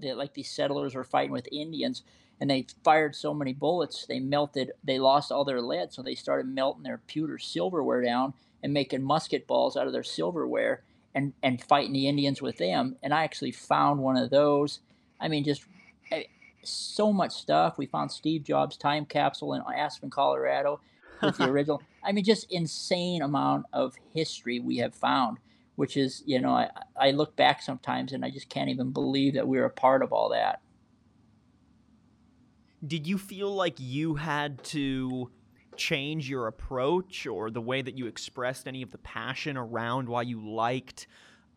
the 0.00 0.14
like 0.14 0.34
these 0.34 0.50
settlers 0.50 0.94
were 0.94 1.04
fighting 1.04 1.32
with 1.32 1.48
Indians 1.52 2.02
and 2.42 2.50
they 2.50 2.66
fired 2.82 3.14
so 3.14 3.32
many 3.32 3.52
bullets 3.52 4.04
they 4.06 4.18
melted 4.18 4.72
they 4.82 4.98
lost 4.98 5.30
all 5.30 5.44
their 5.44 5.62
lead 5.62 5.92
so 5.92 6.02
they 6.02 6.16
started 6.16 6.46
melting 6.46 6.82
their 6.82 7.00
pewter 7.06 7.38
silverware 7.38 8.02
down 8.02 8.34
and 8.64 8.72
making 8.72 9.00
musket 9.00 9.46
balls 9.46 9.76
out 9.76 9.86
of 9.86 9.92
their 9.92 10.02
silverware 10.02 10.82
and 11.14 11.32
and 11.42 11.62
fighting 11.62 11.92
the 11.92 12.08
indians 12.08 12.42
with 12.42 12.58
them. 12.58 12.96
And 13.02 13.14
i 13.14 13.24
actually 13.24 13.52
found 13.52 14.00
one 14.00 14.16
of 14.16 14.30
those. 14.30 14.80
I 15.20 15.28
mean 15.28 15.44
just 15.44 15.64
eh, 16.10 16.24
so 16.64 17.12
much 17.12 17.32
stuff. 17.32 17.78
We 17.78 17.86
found 17.86 18.10
steve 18.10 18.42
jobs 18.42 18.76
time 18.76 19.06
capsule 19.06 19.54
in 19.54 19.62
aspen 19.76 20.10
colorado 20.10 20.80
with 21.22 21.38
the 21.38 21.44
original 21.48 21.80
i 22.02 22.10
mean 22.10 22.24
just 22.24 22.50
insane 22.50 23.22
amount 23.22 23.66
of 23.72 23.94
history 24.12 24.58
we 24.58 24.78
have 24.78 24.94
found 24.94 25.38
which 25.76 25.96
is 25.96 26.24
you 26.26 26.40
know 26.40 26.50
I, 26.50 26.68
I 27.00 27.10
look 27.12 27.36
back 27.36 27.62
sometimes 27.62 28.12
and 28.12 28.24
i 28.24 28.30
just 28.30 28.48
can't 28.48 28.70
even 28.70 28.90
believe 28.90 29.34
that 29.34 29.46
we 29.46 29.58
were 29.58 29.66
a 29.66 29.70
part 29.70 30.02
of 30.02 30.12
all 30.12 30.30
that 30.30 30.60
did 32.86 33.06
you 33.06 33.18
feel 33.18 33.54
like 33.54 33.74
you 33.78 34.14
had 34.14 34.62
to 34.64 35.30
change 35.76 36.28
your 36.28 36.48
approach 36.48 37.26
or 37.26 37.50
the 37.50 37.60
way 37.60 37.80
that 37.80 37.96
you 37.96 38.06
expressed 38.06 38.68
any 38.68 38.82
of 38.82 38.90
the 38.90 38.98
passion 38.98 39.56
around 39.56 40.08
why 40.08 40.22
you 40.22 40.46
liked 40.46 41.06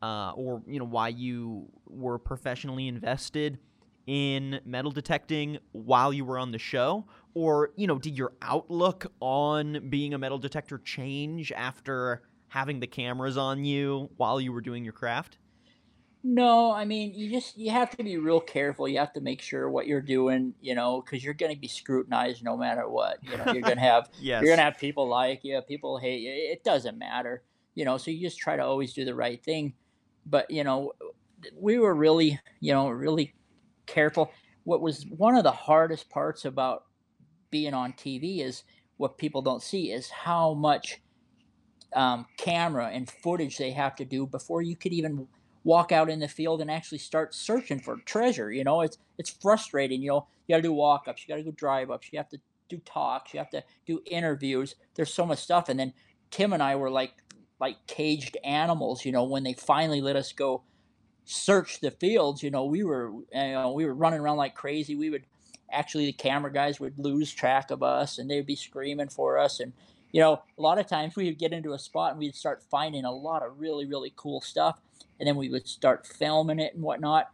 uh, 0.02 0.32
or 0.32 0.62
you 0.68 0.80
know 0.80 0.86
why 0.86 1.08
you 1.08 1.68
were 1.88 2.18
professionally 2.18 2.88
invested 2.88 3.60
in 4.08 4.60
metal 4.66 4.92
detecting 4.92 5.58
while 5.72 6.14
you 6.14 6.26
were 6.26 6.38
on 6.38 6.52
the 6.52 6.60
show? 6.60 7.06
Or, 7.34 7.72
you 7.76 7.88
know, 7.88 7.98
did 7.98 8.18
your 8.18 8.34
outlook 8.42 9.12
on 9.20 9.90
being 9.90 10.14
a 10.14 10.18
metal 10.18 10.38
detector 10.38 10.78
change 10.78 11.52
after 11.52 12.22
having 12.48 12.80
the 12.80 12.88
cameras 12.88 13.38
on 13.38 13.66
you 13.66 14.10
while 14.18 14.40
you 14.40 14.54
were 14.54 14.62
doing 14.62 14.84
your 14.84 14.94
craft? 14.94 15.38
No, 16.28 16.72
I 16.72 16.86
mean, 16.86 17.14
you 17.14 17.30
just 17.30 17.56
you 17.56 17.70
have 17.70 17.92
to 17.92 18.04
be 18.04 18.18
real 18.18 18.40
careful. 18.40 18.88
You 18.88 18.98
have 18.98 19.14
to 19.14 19.22
make 19.22 19.44
sure 19.44 19.70
what 19.70 19.86
you're 19.86 20.02
doing, 20.02 20.56
you 20.60 20.74
know, 20.74 21.00
because 21.00 21.24
you're 21.24 21.36
going 21.36 21.54
to 21.54 21.60
be 21.60 21.68
scrutinized 21.68 22.44
no 22.44 22.58
matter 22.58 22.90
what. 22.90 23.20
You 23.22 23.38
know, 23.38 23.54
you're 23.54 23.62
going 23.62 23.76
to 23.76 23.82
have 23.82 24.10
yes. 24.20 24.42
you're 24.42 24.50
going 24.50 24.58
to 24.58 24.64
have 24.64 24.80
people 24.80 25.08
like 25.08 25.42
you, 25.44 25.62
people 25.62 26.00
hate 26.00 26.22
you. 26.22 26.32
It 26.32 26.64
doesn't 26.64 26.98
matter, 26.98 27.44
you 27.76 27.86
know. 27.86 27.98
So 28.00 28.10
you 28.10 28.22
just 28.22 28.40
try 28.40 28.56
to 28.56 28.64
always 28.64 28.92
do 28.94 29.06
the 29.06 29.14
right 29.14 29.44
thing. 29.44 29.74
But 30.26 30.50
you 30.50 30.64
know, 30.64 30.94
we 31.56 31.78
were 31.78 31.94
really, 31.94 32.40
you 32.60 32.74
know, 32.74 32.90
really 32.90 33.36
careful. 33.86 34.32
What 34.64 34.82
was 34.82 35.06
one 35.06 35.36
of 35.36 35.44
the 35.44 35.52
hardest 35.52 36.10
parts 36.10 36.46
about 36.46 36.86
being 37.52 37.76
on 37.76 37.94
TV 37.94 38.44
is 38.44 38.64
what 38.98 39.20
people 39.20 39.44
don't 39.44 39.62
see 39.62 39.92
is 39.92 40.10
how 40.10 40.56
much 40.56 41.04
um, 41.96 42.26
camera 42.38 42.90
and 42.92 43.08
footage 43.08 43.60
they 43.60 43.70
have 43.74 43.96
to 43.98 44.06
do 44.06 44.26
before 44.26 44.64
you 44.64 44.76
could 44.76 44.92
even 44.92 45.28
walk 45.66 45.92
out 45.92 46.10
in 46.10 46.20
the 46.20 46.28
field 46.28 46.62
and 46.62 46.72
actually 46.72 47.00
start 47.00 47.34
searching 47.34 47.80
for 47.80 47.98
treasure. 48.06 48.52
You 48.52 48.64
know, 48.64 48.82
it's 48.82 48.98
it's 49.18 49.30
frustrating. 49.30 50.02
You 50.02 50.10
know, 50.10 50.28
you 50.48 50.54
got 50.54 50.58
to 50.58 50.62
do 50.62 50.72
walk 50.72 51.08
ups, 51.10 51.24
you 51.24 51.34
got 51.34 51.38
to 51.38 51.44
go 51.44 51.52
drive 51.52 51.92
ups, 51.92 52.08
you 52.14 52.20
have 52.20 52.30
to 52.30 52.40
do 52.70 52.78
talks, 52.86 53.34
you 53.34 53.40
have 53.40 53.50
to 53.50 53.64
do 53.86 54.02
interviews. 54.06 54.76
There's 54.94 55.14
so 55.14 55.26
much 55.26 55.40
stuff, 55.40 55.68
and 55.68 55.78
then 55.78 55.92
Tim 56.32 56.54
and 56.54 56.64
I 56.64 56.78
were 56.78 56.90
like 56.90 57.14
like 57.60 57.76
caged 57.88 58.38
animals. 58.46 59.04
You 59.04 59.12
know, 59.12 59.26
when 59.26 59.44
they 59.44 59.54
finally 59.54 60.02
let 60.02 60.16
us 60.16 60.32
go 60.32 60.64
search 61.26 61.82
the 61.82 61.92
fields, 61.92 62.44
you 62.44 62.52
know, 62.52 62.66
we 62.66 62.84
were 62.84 63.12
you 63.34 63.52
know 63.54 63.74
we 63.74 63.86
were 63.86 63.96
running 63.96 64.22
around 64.22 64.38
like 64.38 64.56
crazy. 64.56 64.96
We 64.96 65.10
would 65.10 65.26
actually 65.72 66.06
the 66.06 66.14
camera 66.14 66.54
guys 66.54 66.80
would 66.80 67.00
lose 67.00 67.34
track 67.34 67.72
of 67.72 67.82
us, 67.82 68.20
and 68.20 68.30
they'd 68.30 68.46
be 68.46 68.56
screaming 68.56 69.10
for 69.10 69.40
us 69.40 69.60
and 69.60 69.74
you 70.12 70.22
know, 70.22 70.42
a 70.58 70.62
lot 70.62 70.80
of 70.80 70.88
times 70.88 71.18
we 71.18 71.26
would 71.26 71.38
get 71.38 71.52
into 71.52 71.74
a 71.74 71.80
spot 71.80 72.12
and 72.12 72.20
we'd 72.20 72.36
start 72.36 72.64
finding 72.72 73.04
a 73.04 73.12
lot 73.12 73.44
of 73.44 73.60
really, 73.60 73.86
really 73.86 74.14
cool 74.16 74.40
stuff 74.40 74.80
and 75.20 75.28
then 75.28 75.36
we 75.36 75.50
would 75.50 75.68
start 75.68 76.06
filming 76.06 76.60
it 76.60 76.74
and 76.74 76.84
whatnot. 76.84 77.30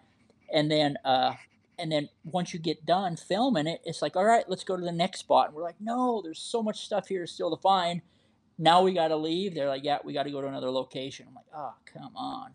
And 0.54 0.70
then, 0.70 0.98
uh, 1.06 1.34
and 1.80 1.92
then 1.92 2.10
once 2.24 2.54
you 2.54 2.60
get 2.60 2.86
done 2.86 3.16
filming 3.16 3.68
it, 3.68 3.82
it's 3.86 4.02
like, 4.02 4.16
all 4.16 4.26
right, 4.26 4.46
let's 4.48 4.64
go 4.64 4.78
to 4.78 4.84
the 4.84 4.92
next 4.92 5.20
spot. 5.20 5.48
And 5.48 5.56
we're 5.56 5.64
like, 5.64 5.80
no, 5.80 6.22
there's 6.22 6.40
so 6.40 6.62
much 6.62 6.86
stuff 6.86 7.08
here 7.08 7.26
still 7.26 7.56
to 7.56 7.62
find. 7.62 8.02
Now 8.58 8.84
we 8.84 8.94
got 8.94 9.08
to 9.08 9.16
leave. 9.16 9.56
They're 9.56 9.68
like, 9.68 9.84
yeah, 9.84 9.98
we 10.04 10.14
got 10.14 10.24
to 10.24 10.32
go 10.32 10.42
to 10.42 10.48
another 10.48 10.70
location. 10.70 11.26
I'm 11.28 11.36
like, 11.36 11.46
oh, 11.56 11.74
come 11.92 12.16
on. 12.16 12.52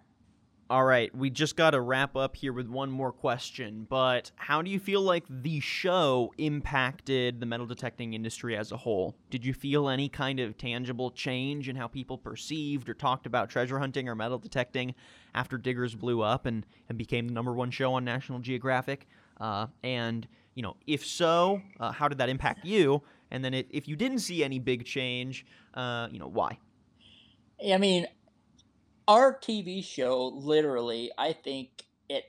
All 0.69 0.85
right, 0.85 1.15
we 1.15 1.31
just 1.31 1.55
got 1.55 1.71
to 1.71 1.81
wrap 1.81 2.17
up 2.17 2.35
here 2.35 2.53
with 2.53 2.67
one 2.67 2.91
more 2.91 3.13
question, 3.13 3.87
but 3.89 4.33
how 4.35 4.63
do 4.63 4.71
you 4.71 4.81
feel 4.81 5.01
like 5.01 5.23
the 5.29 5.61
show 5.61 6.33
impacted 6.39 7.39
the 7.39 7.47
metal 7.47 7.67
detecting 7.67 8.15
industry 8.15 8.57
as 8.57 8.73
a 8.73 8.77
whole? 8.77 9.15
Did 9.31 9.47
you 9.47 9.55
feel 9.55 9.89
any 9.89 10.09
kind 10.09 10.41
of 10.41 10.59
tangible 10.59 11.13
change 11.13 11.69
in 11.69 11.77
how 11.77 11.87
people 11.87 12.19
perceived 12.19 12.89
or 12.89 12.95
talked 12.95 13.27
about 13.27 13.49
treasure 13.49 13.79
hunting 13.79 14.09
or 14.09 14.17
metal 14.17 14.39
detecting 14.39 14.97
after 15.37 15.57
Diggers 15.57 15.95
blew 15.95 16.21
up 16.21 16.47
and, 16.47 16.67
and 16.89 16.99
became 16.99 17.29
the 17.29 17.35
number 17.35 17.53
one 17.53 17.71
show 17.71 17.95
on 17.95 18.05
National 18.05 18.41
Geographic? 18.41 19.07
Uh, 19.41 19.69
and, 19.85 20.27
you 20.57 20.65
know, 20.65 20.77
if 20.89 21.07
so, 21.07 21.63
uh, 21.79 21.93
how 21.93 22.09
did 22.09 22.19
that 22.19 22.29
impact 22.29 22.65
you? 22.65 23.03
And 23.31 23.45
then 23.45 23.55
it, 23.55 23.69
if 23.71 23.87
you 23.87 23.95
didn't 23.95 24.19
see 24.19 24.43
any 24.43 24.59
big 24.59 24.85
change, 24.85 25.47
uh, 25.75 26.09
you 26.11 26.19
know, 26.19 26.27
why? 26.29 26.59
I 27.73 27.79
mean, 27.79 28.07
our 29.09 29.39
TV 29.39 29.85
show 29.85 30.27
literally, 30.27 31.11
I 31.17 31.33
think 31.33 31.85
it 32.09 32.25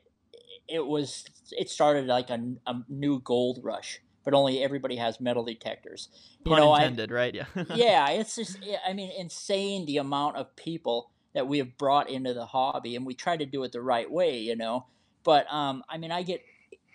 it 0.67 0.85
was 0.85 1.25
it 1.51 1.69
started 1.69 2.05
like 2.05 2.29
a, 2.29 2.55
a 2.65 2.75
new 2.89 3.19
gold 3.21 3.59
rush, 3.63 3.99
but 4.23 4.33
only 4.33 4.63
everybody 4.63 4.97
has 4.97 5.19
metal 5.19 5.43
detectors. 5.43 6.09
You 6.45 6.51
Pun 6.51 6.59
know, 6.59 6.75
intended, 6.75 7.11
I, 7.11 7.15
right? 7.15 7.35
Yeah. 7.35 7.45
yeah, 7.75 8.09
it's 8.09 8.35
just 8.35 8.57
I 8.87 8.93
mean 8.93 9.11
insane 9.17 9.85
the 9.85 9.97
amount 9.97 10.37
of 10.37 10.55
people 10.55 11.11
that 11.33 11.47
we 11.47 11.59
have 11.59 11.77
brought 11.77 12.09
into 12.09 12.33
the 12.33 12.45
hobby, 12.45 12.95
and 12.95 13.05
we 13.05 13.13
try 13.13 13.37
to 13.37 13.45
do 13.45 13.63
it 13.63 13.71
the 13.71 13.81
right 13.81 14.09
way, 14.09 14.39
you 14.39 14.55
know. 14.55 14.85
But 15.23 15.51
um, 15.51 15.83
I 15.89 15.97
mean, 15.97 16.11
I 16.11 16.23
get 16.23 16.41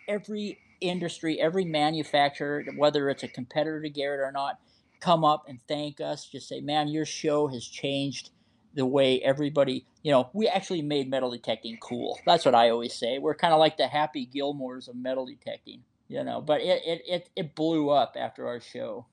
every 0.09 0.59
industry, 0.81 1.40
every 1.40 1.64
manufacturer, 1.64 2.64
whether 2.77 3.09
it's 3.09 3.23
a 3.23 3.29
competitor 3.29 3.81
to 3.83 3.90
Garrett 3.90 4.21
or 4.21 4.33
not, 4.33 4.59
come 5.01 5.25
up 5.25 5.45
and 5.49 5.61
thank 5.68 6.01
us. 6.01 6.27
Just 6.27 6.49
say, 6.49 6.61
"Man, 6.61 6.88
your 6.88 7.05
show 7.05 7.49
has 7.49 7.66
changed." 7.66 8.31
The 8.75 8.87
way 8.87 9.21
everybody, 9.21 9.87
you 10.03 10.11
know, 10.11 10.31
we 10.33 10.49
actually 10.49 10.83
made 10.83 11.09
metal 11.09 11.31
detecting 11.31 11.79
cool. 11.81 12.19
That's 12.27 12.45
what 12.45 12.55
I 12.55 12.71
always 12.71 12.95
say. 12.95 13.19
We're 13.19 13.35
kind 13.35 13.53
of 13.53 13.61
like 13.61 13.77
the 13.77 13.87
Happy 13.87 14.29
Gilmores 14.33 14.89
of 14.89 14.97
metal 14.97 15.27
detecting, 15.27 15.83
you 16.09 16.25
know. 16.25 16.41
But 16.41 16.61
it 16.61 16.83
it 16.85 17.03
it, 17.07 17.29
it 17.37 17.55
blew 17.55 17.91
up 17.91 18.17
after 18.19 18.47
our 18.47 18.61
show. 18.61 19.07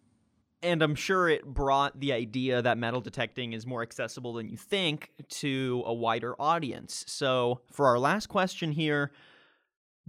And 0.62 0.84
I'm 0.84 0.96
sure 0.96 1.30
it 1.30 1.46
brought 1.46 2.00
the 2.02 2.12
idea 2.12 2.62
that 2.62 2.78
metal 2.78 3.00
detecting 3.00 3.54
is 3.54 3.66
more 3.66 3.82
accessible 3.82 4.34
than 4.34 4.50
you 4.50 4.58
think 4.58 5.12
to 5.30 5.84
a 5.86 5.94
wider 5.94 6.36
audience. 6.40 7.06
So, 7.08 7.62
for 7.72 7.88
our 7.88 7.98
last 7.98 8.28
question 8.28 8.74
here, 8.74 9.12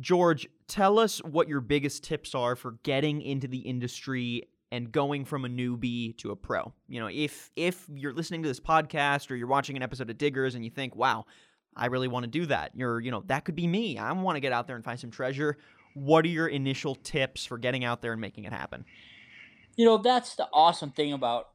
George, 0.00 0.48
tell 0.66 0.98
us 0.98 1.18
what 1.18 1.48
your 1.48 1.60
biggest 1.60 2.02
tips 2.02 2.34
are 2.34 2.56
for 2.56 2.72
getting 2.82 3.22
into 3.22 3.46
the 3.46 3.58
industry 3.58 4.48
and 4.72 4.92
going 4.92 5.24
from 5.24 5.44
a 5.44 5.48
newbie 5.48 6.16
to 6.18 6.30
a 6.30 6.36
pro. 6.36 6.72
You 6.88 7.00
know, 7.00 7.08
if 7.08 7.50
if 7.56 7.84
you're 7.92 8.12
listening 8.12 8.42
to 8.42 8.48
this 8.48 8.60
podcast 8.60 9.30
or 9.30 9.36
you're 9.36 9.48
watching 9.48 9.76
an 9.76 9.82
episode 9.82 10.10
of 10.10 10.18
Diggers 10.18 10.54
and 10.54 10.64
you 10.64 10.70
think, 10.70 10.94
"Wow, 10.94 11.26
I 11.76 11.86
really 11.86 12.08
want 12.08 12.24
to 12.24 12.30
do 12.30 12.46
that." 12.46 12.72
You're, 12.74 13.00
you 13.00 13.10
know, 13.10 13.22
that 13.26 13.44
could 13.44 13.56
be 13.56 13.66
me. 13.66 13.98
I 13.98 14.12
want 14.12 14.36
to 14.36 14.40
get 14.40 14.52
out 14.52 14.66
there 14.66 14.76
and 14.76 14.84
find 14.84 14.98
some 14.98 15.10
treasure. 15.10 15.58
What 15.94 16.24
are 16.24 16.28
your 16.28 16.48
initial 16.48 16.94
tips 16.94 17.44
for 17.44 17.58
getting 17.58 17.84
out 17.84 18.00
there 18.00 18.12
and 18.12 18.20
making 18.20 18.44
it 18.44 18.52
happen? 18.52 18.84
You 19.76 19.86
know, 19.86 19.98
that's 19.98 20.36
the 20.36 20.48
awesome 20.52 20.90
thing 20.90 21.12
about 21.12 21.48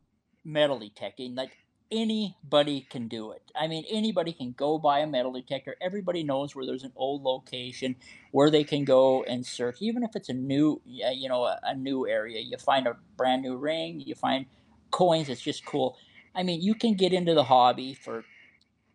metal 0.44 0.80
detecting. 0.80 1.36
Like 1.36 1.52
anybody 1.92 2.82
can 2.90 3.08
do 3.08 3.32
it. 3.32 3.42
I 3.56 3.68
mean, 3.68 3.86
anybody 3.90 4.34
can 4.34 4.54
go 4.54 4.78
buy 4.78 5.00
a 5.00 5.08
metal 5.08 5.34
detector. 5.34 5.76
Everybody 5.82 6.24
knows 6.24 6.56
where 6.56 6.66
there's 6.66 6.84
an 6.84 6.94
old 6.96 7.24
location 7.24 7.96
where 8.32 8.50
they 8.50 8.64
can 8.64 8.86
go 8.86 9.24
and 9.24 9.46
search, 9.46 9.82
even 9.82 10.04
if 10.04 10.16
it's 10.16 10.30
a 10.30 10.34
new, 10.34 10.82
you 10.86 11.30
know, 11.30 11.44
a, 11.44 11.60
a 11.64 11.76
new 11.76 12.08
area. 12.08 12.40
You 12.42 12.58
find 12.58 12.88
a 12.88 12.98
brand 13.18 13.44
new 13.44 13.56
ring, 13.56 14.02
you 14.06 14.16
find 14.16 14.46
coins. 14.92 15.30
It's 15.30 15.42
just 15.42 15.66
cool. 15.66 15.98
I 16.34 16.44
mean, 16.44 16.62
you 16.62 16.76
can 16.76 16.96
get 16.96 17.14
into 17.14 17.34
the 17.34 17.44
hobby 17.44 17.94
for 17.94 18.26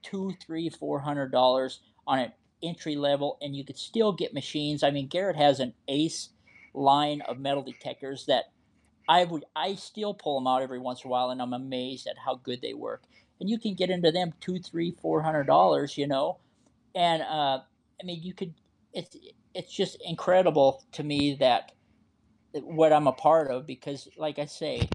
two, 0.02 0.34
three, 0.44 0.68
four 0.68 1.00
hundred 1.00 1.32
dollars 1.32 1.80
on 2.06 2.18
an 2.18 2.32
entry 2.62 2.96
level, 2.96 3.38
and 3.40 3.56
you 3.56 3.64
could 3.64 3.78
still 3.78 4.12
get 4.12 4.34
machines. 4.34 4.82
I 4.82 4.90
mean, 4.90 5.06
Garrett 5.06 5.36
has 5.36 5.60
an 5.60 5.74
ace 5.88 6.30
line 6.74 7.20
of 7.22 7.38
metal 7.38 7.62
detectors 7.62 8.26
that 8.26 8.52
I 9.08 9.24
would 9.24 9.44
I 9.56 9.74
still 9.76 10.14
pull 10.14 10.40
them 10.40 10.46
out 10.48 10.62
every 10.62 10.78
once 10.78 11.04
in 11.04 11.08
a 11.08 11.12
while, 11.12 11.30
and 11.30 11.42
I'm 11.42 11.52
amazed 11.54 12.06
at 12.06 12.16
how 12.24 12.36
good 12.36 12.62
they 12.62 12.74
work. 12.74 13.04
And 13.40 13.50
you 13.50 13.58
can 13.58 13.74
get 13.74 13.90
into 13.90 14.12
them 14.12 14.34
two, 14.40 14.58
three, 14.60 14.92
four 15.02 15.22
hundred 15.22 15.46
dollars, 15.46 15.98
you 15.98 16.06
know, 16.08 16.38
and 16.94 17.22
uh, 17.22 17.60
I 18.02 18.04
mean 18.06 18.22
you 18.22 18.34
could. 18.34 18.54
It's 18.94 19.16
it's 19.54 19.72
just 19.74 19.98
incredible 20.06 20.84
to 20.92 21.04
me 21.04 21.36
that 21.40 21.72
what 22.54 22.92
I'm 22.92 23.08
a 23.08 23.12
part 23.12 23.50
of 23.50 23.66
because, 23.66 24.08
like 24.18 24.38
I 24.38 24.46
say, 24.46 24.88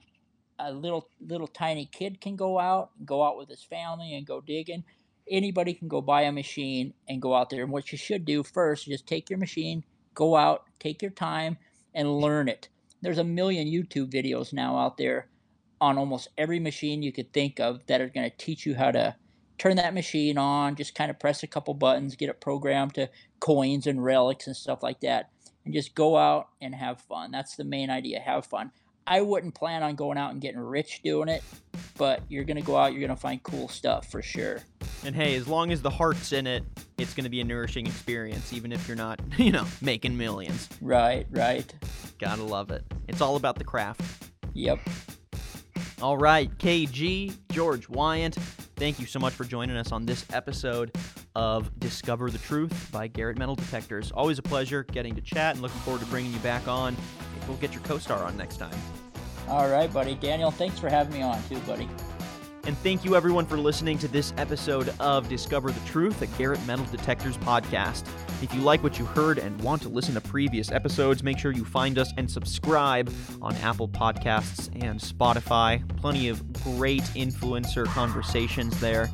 a 0.59 0.71
little 0.73 1.09
little 1.21 1.47
tiny 1.47 1.85
kid 1.87 2.21
can 2.21 2.35
go 2.35 2.59
out, 2.59 2.91
go 3.05 3.23
out 3.23 3.37
with 3.37 3.49
his 3.49 3.63
family 3.63 4.15
and 4.15 4.25
go 4.27 4.41
digging. 4.41 4.83
Anybody 5.29 5.73
can 5.73 5.87
go 5.87 6.01
buy 6.01 6.23
a 6.23 6.31
machine 6.31 6.93
and 7.09 7.21
go 7.21 7.35
out 7.35 7.49
there. 7.49 7.63
And 7.63 7.71
what 7.71 7.91
you 7.91 7.97
should 7.97 8.25
do 8.25 8.43
first, 8.43 8.83
is 8.87 8.93
just 8.93 9.07
take 9.07 9.29
your 9.29 9.39
machine, 9.39 9.83
go 10.15 10.35
out, 10.35 10.63
take 10.79 11.01
your 11.01 11.11
time, 11.11 11.57
and 11.95 12.19
learn 12.19 12.49
it 12.49 12.69
there's 13.01 13.17
a 13.17 13.23
million 13.23 13.67
YouTube 13.67 14.11
videos 14.11 14.53
now 14.53 14.77
out 14.77 14.97
there 14.97 15.27
on 15.81 15.97
almost 15.97 16.29
every 16.37 16.59
machine 16.59 17.03
you 17.03 17.11
could 17.11 17.31
think 17.33 17.59
of 17.59 17.85
that 17.87 18.01
are 18.01 18.09
going 18.09 18.29
to 18.29 18.37
teach 18.37 18.65
you 18.65 18.75
how 18.75 18.91
to 18.91 19.15
turn 19.57 19.75
that 19.77 19.93
machine 19.93 20.37
on, 20.37 20.75
just 20.75 20.95
kind 20.95 21.09
of 21.09 21.19
press 21.19 21.43
a 21.43 21.47
couple 21.47 21.73
buttons, 21.73 22.15
get 22.15 22.29
it 22.29 22.41
programmed 22.41 22.93
to 22.95 23.09
coins 23.39 23.87
and 23.87 24.03
relics 24.03 24.47
and 24.47 24.55
stuff 24.55 24.83
like 24.83 24.99
that, 25.01 25.29
and 25.63 25.73
just 25.73 25.95
go 25.95 26.17
out 26.17 26.49
and 26.61 26.75
have 26.75 27.01
fun. 27.01 27.31
That's 27.31 27.55
the 27.55 27.63
main 27.63 27.89
idea 27.89 28.19
have 28.19 28.45
fun. 28.45 28.71
I 29.07 29.21
wouldn't 29.21 29.53
plan 29.53 29.83
on 29.83 29.95
going 29.95 30.17
out 30.17 30.31
and 30.31 30.41
getting 30.41 30.59
rich 30.59 31.01
doing 31.03 31.29
it, 31.29 31.43
but 31.95 32.23
you're 32.27 32.43
going 32.43 32.57
to 32.57 32.63
go 32.63 32.75
out, 32.75 32.91
you're 32.91 33.01
going 33.01 33.15
to 33.15 33.15
find 33.15 33.41
cool 33.43 33.67
stuff 33.67 34.09
for 34.09 34.23
sure. 34.23 34.61
And 35.03 35.15
hey, 35.15 35.35
as 35.35 35.47
long 35.47 35.71
as 35.71 35.83
the 35.83 35.91
heart's 35.91 36.31
in 36.31 36.47
it, 36.47 36.63
it's 36.97 37.13
going 37.13 37.25
to 37.25 37.29
be 37.29 37.39
a 37.39 37.43
nourishing 37.43 37.85
experience, 37.85 38.51
even 38.51 38.71
if 38.71 38.87
you're 38.87 38.97
not, 38.97 39.19
you 39.37 39.51
know, 39.51 39.65
making 39.79 40.17
millions. 40.17 40.67
Right, 40.81 41.27
right. 41.29 41.71
Gotta 42.19 42.43
love 42.43 42.71
it. 42.71 42.83
It's 43.07 43.21
all 43.21 43.35
about 43.35 43.57
the 43.57 43.63
craft. 43.63 44.29
Yep. 44.53 44.79
All 46.01 46.17
right, 46.17 46.55
KG, 46.57 47.35
George 47.51 47.87
Wyant, 47.87 48.35
thank 48.75 48.99
you 48.99 49.05
so 49.05 49.17
much 49.17 49.33
for 49.33 49.45
joining 49.45 49.77
us 49.77 49.93
on 49.93 50.05
this 50.05 50.25
episode 50.33 50.91
of 51.35 51.77
Discover 51.79 52.31
the 52.31 52.37
Truth 52.37 52.89
by 52.91 53.07
Garrett 53.07 53.37
Metal 53.37 53.55
Detectors. 53.55 54.11
Always 54.11 54.37
a 54.37 54.41
pleasure 54.41 54.83
getting 54.83 55.15
to 55.15 55.21
chat 55.21 55.53
and 55.53 55.61
looking 55.61 55.79
forward 55.81 56.01
to 56.01 56.07
bringing 56.07 56.33
you 56.33 56.39
back 56.39 56.67
on. 56.67 56.97
We'll 57.47 57.57
get 57.57 57.73
your 57.73 57.81
co 57.83 57.97
star 57.97 58.23
on 58.23 58.35
next 58.35 58.57
time. 58.57 58.75
All 59.47 59.69
right, 59.69 59.91
buddy. 59.91 60.15
Daniel, 60.15 60.51
thanks 60.51 60.79
for 60.79 60.89
having 60.89 61.13
me 61.13 61.21
on, 61.21 61.41
too, 61.47 61.59
buddy. 61.59 61.87
And 62.65 62.77
thank 62.79 63.05
you 63.05 63.15
everyone 63.15 63.45
for 63.45 63.57
listening 63.57 63.97
to 63.99 64.07
this 64.07 64.33
episode 64.37 64.93
of 64.99 65.29
Discover 65.29 65.71
the 65.71 65.85
Truth, 65.87 66.21
a 66.21 66.27
Garrett 66.37 66.65
Metal 66.65 66.85
Detectors 66.85 67.37
podcast. 67.37 68.05
If 68.41 68.53
you 68.53 68.61
like 68.61 68.83
what 68.83 68.99
you 68.99 69.05
heard 69.05 69.37
and 69.37 69.59
want 69.61 69.81
to 69.83 69.89
listen 69.89 70.13
to 70.15 70.21
previous 70.21 70.71
episodes, 70.71 71.23
make 71.23 71.39
sure 71.39 71.51
you 71.51 71.63
find 71.63 71.97
us 71.97 72.11
and 72.17 72.29
subscribe 72.29 73.11
on 73.41 73.55
Apple 73.57 73.87
Podcasts 73.87 74.67
and 74.83 74.99
Spotify. 74.99 75.87
Plenty 75.97 76.27
of 76.27 76.51
great 76.63 77.03
influencer 77.15 77.85
conversations 77.85 78.79
there. 78.79 79.09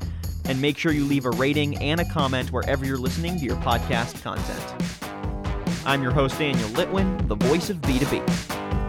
And 0.45 0.59
make 0.59 0.77
sure 0.77 0.91
you 0.91 1.05
leave 1.05 1.25
a 1.25 1.31
rating 1.31 1.77
and 1.77 2.01
a 2.01 2.05
comment 2.05 2.51
wherever 2.51 2.83
you're 2.83 2.97
listening 2.97 3.37
to 3.37 3.45
your 3.45 3.57
podcast 3.57 4.21
content. 4.23 5.85
I'm 5.85 6.01
your 6.01 6.11
host, 6.11 6.39
Daniel 6.39 6.69
Litwin, 6.69 7.27
the 7.27 7.35
voice 7.35 7.69
of 7.69 7.77
B2B. 7.77 8.80